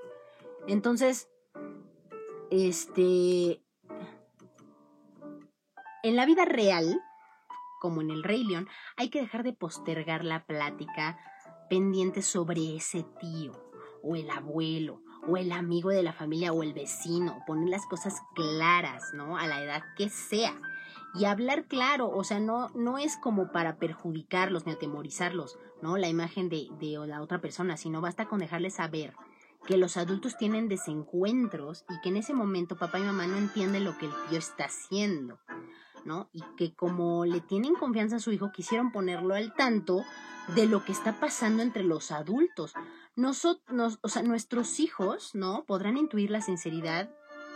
[0.67, 1.29] Entonces,
[2.51, 3.61] este,
[6.03, 7.01] en la vida real,
[7.79, 11.19] como en el Rey León, hay que dejar de postergar la plática
[11.69, 13.51] pendiente sobre ese tío
[14.03, 18.21] o el abuelo o el amigo de la familia o el vecino, poner las cosas
[18.33, 19.37] claras, ¿no?
[19.37, 20.59] A la edad que sea.
[21.13, 25.97] Y hablar claro, o sea, no, no es como para perjudicarlos ni atemorizarlos, ¿no?
[25.97, 29.13] La imagen de, de la otra persona, sino basta con dejarles saber
[29.65, 33.83] que los adultos tienen desencuentros y que en ese momento papá y mamá no entienden
[33.83, 35.39] lo que el tío está haciendo,
[36.05, 36.29] ¿no?
[36.31, 40.03] Y que como le tienen confianza a su hijo, quisieron ponerlo al tanto
[40.55, 42.73] de lo que está pasando entre los adultos
[43.17, 45.65] nosotros, o sea, nuestros hijos, ¿no?
[45.65, 47.09] Podrán intuir la sinceridad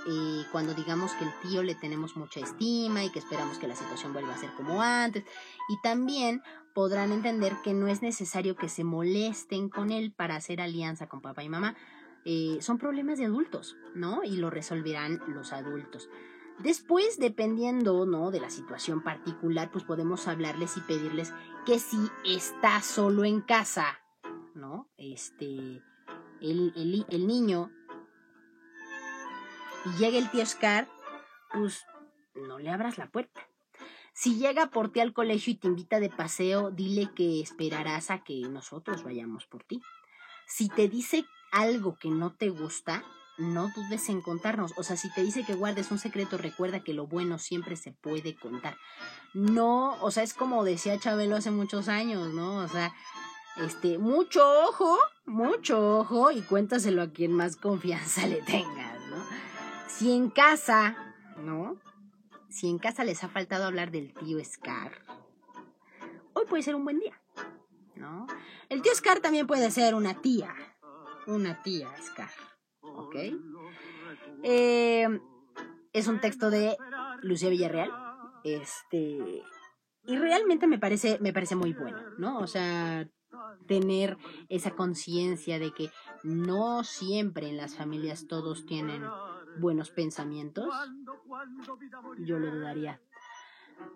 [0.07, 3.75] eh, cuando digamos que el tío le tenemos mucha estima y que esperamos que la
[3.75, 5.23] situación vuelva a ser como antes.
[5.69, 6.41] Y también
[6.73, 11.21] podrán entender que no es necesario que se molesten con él para hacer alianza con
[11.21, 11.75] papá y mamá.
[12.25, 14.23] Eh, son problemas de adultos, ¿no?
[14.23, 16.09] Y lo resolverán los adultos.
[16.57, 18.31] Después, dependiendo, ¿no?
[18.31, 21.33] De la situación particular, pues podemos hablarles y pedirles
[21.67, 24.00] que si está solo en casa,
[24.55, 24.89] ¿no?
[24.97, 25.81] Este,
[26.41, 27.71] el, el, niño
[29.85, 30.87] y llega el tío Scar,
[31.53, 31.85] pues
[32.35, 33.41] no le abras la puerta.
[34.13, 38.23] Si llega por ti al colegio y te invita de paseo, dile que esperarás a
[38.23, 39.81] que nosotros vayamos por ti.
[40.45, 43.03] Si te dice algo que no te gusta,
[43.37, 44.73] no dudes en contarnos.
[44.77, 47.91] O sea, si te dice que guardes un secreto, recuerda que lo bueno siempre se
[47.91, 48.77] puede contar.
[49.33, 52.57] No, o sea, es como decía Chabelo hace muchos años, ¿no?
[52.57, 52.93] O sea,
[53.57, 59.23] este, mucho ojo, mucho ojo y cuéntaselo a quien más confianza le tengas, ¿no?
[59.87, 61.77] Si en casa, ¿no?
[62.49, 64.91] Si en casa les ha faltado hablar del tío Scar,
[66.33, 67.21] hoy puede ser un buen día,
[67.95, 68.27] ¿no?
[68.69, 70.53] El tío Scar también puede ser una tía,
[71.27, 72.31] una tía Scar,
[72.81, 73.15] ¿ok?
[74.43, 75.07] Eh,
[75.93, 76.77] es un texto de
[77.21, 77.91] Lucía Villarreal,
[78.43, 79.43] este,
[80.03, 82.39] y realmente me parece, me parece muy bueno, ¿no?
[82.39, 83.07] O sea,
[83.67, 84.17] tener
[84.49, 85.91] esa conciencia de que
[86.23, 89.03] no siempre en las familias todos tienen
[89.57, 90.67] buenos pensamientos,
[92.19, 93.01] yo lo dudaría.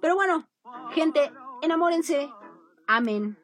[0.02, 0.48] Pero bueno,
[0.92, 1.32] gente,
[1.62, 2.30] enamórense,
[2.88, 3.38] amen,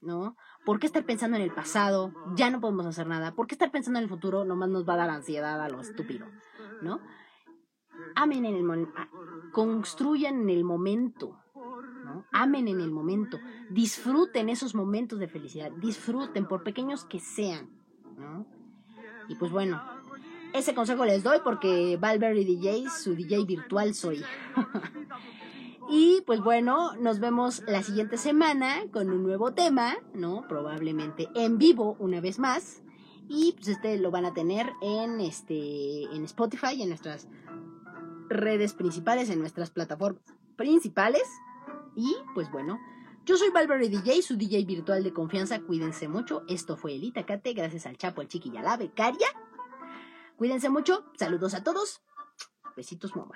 [0.00, 0.36] ¿no?
[0.64, 2.12] ¿Por qué estar pensando en el pasado?
[2.34, 3.34] Ya no podemos hacer nada.
[3.34, 4.44] ¿Por qué estar pensando en el futuro?
[4.44, 6.26] Nomás nos va a dar ansiedad a lo estúpido,
[6.82, 7.00] ¿no?
[8.14, 8.92] Amen en el momento.
[9.52, 11.38] construyan en el momento,
[12.32, 13.38] amen en el momento,
[13.70, 17.68] disfruten esos momentos de felicidad, disfruten por pequeños que sean.
[18.18, 18.46] ¿no?
[19.28, 19.80] Y pues bueno,
[20.52, 24.22] ese consejo les doy porque Valverde DJ, su DJ virtual soy.
[25.88, 30.46] y pues bueno, nos vemos la siguiente semana con un nuevo tema, ¿no?
[30.48, 32.82] Probablemente en vivo una vez más.
[33.28, 37.28] Y pues este lo van a tener en este en Spotify, en nuestras
[38.28, 40.22] redes principales, en nuestras plataformas
[40.56, 41.22] principales.
[42.00, 42.80] Y pues bueno,
[43.26, 45.60] yo soy Valverde DJ, su DJ virtual de confianza.
[45.60, 46.44] Cuídense mucho.
[46.48, 49.28] Esto fue el Itacate, gracias al Chapo, al Chiqui y a la becaria.
[50.36, 51.04] Cuídense mucho.
[51.18, 52.00] Saludos a todos.
[52.74, 53.34] Besitos, mamá.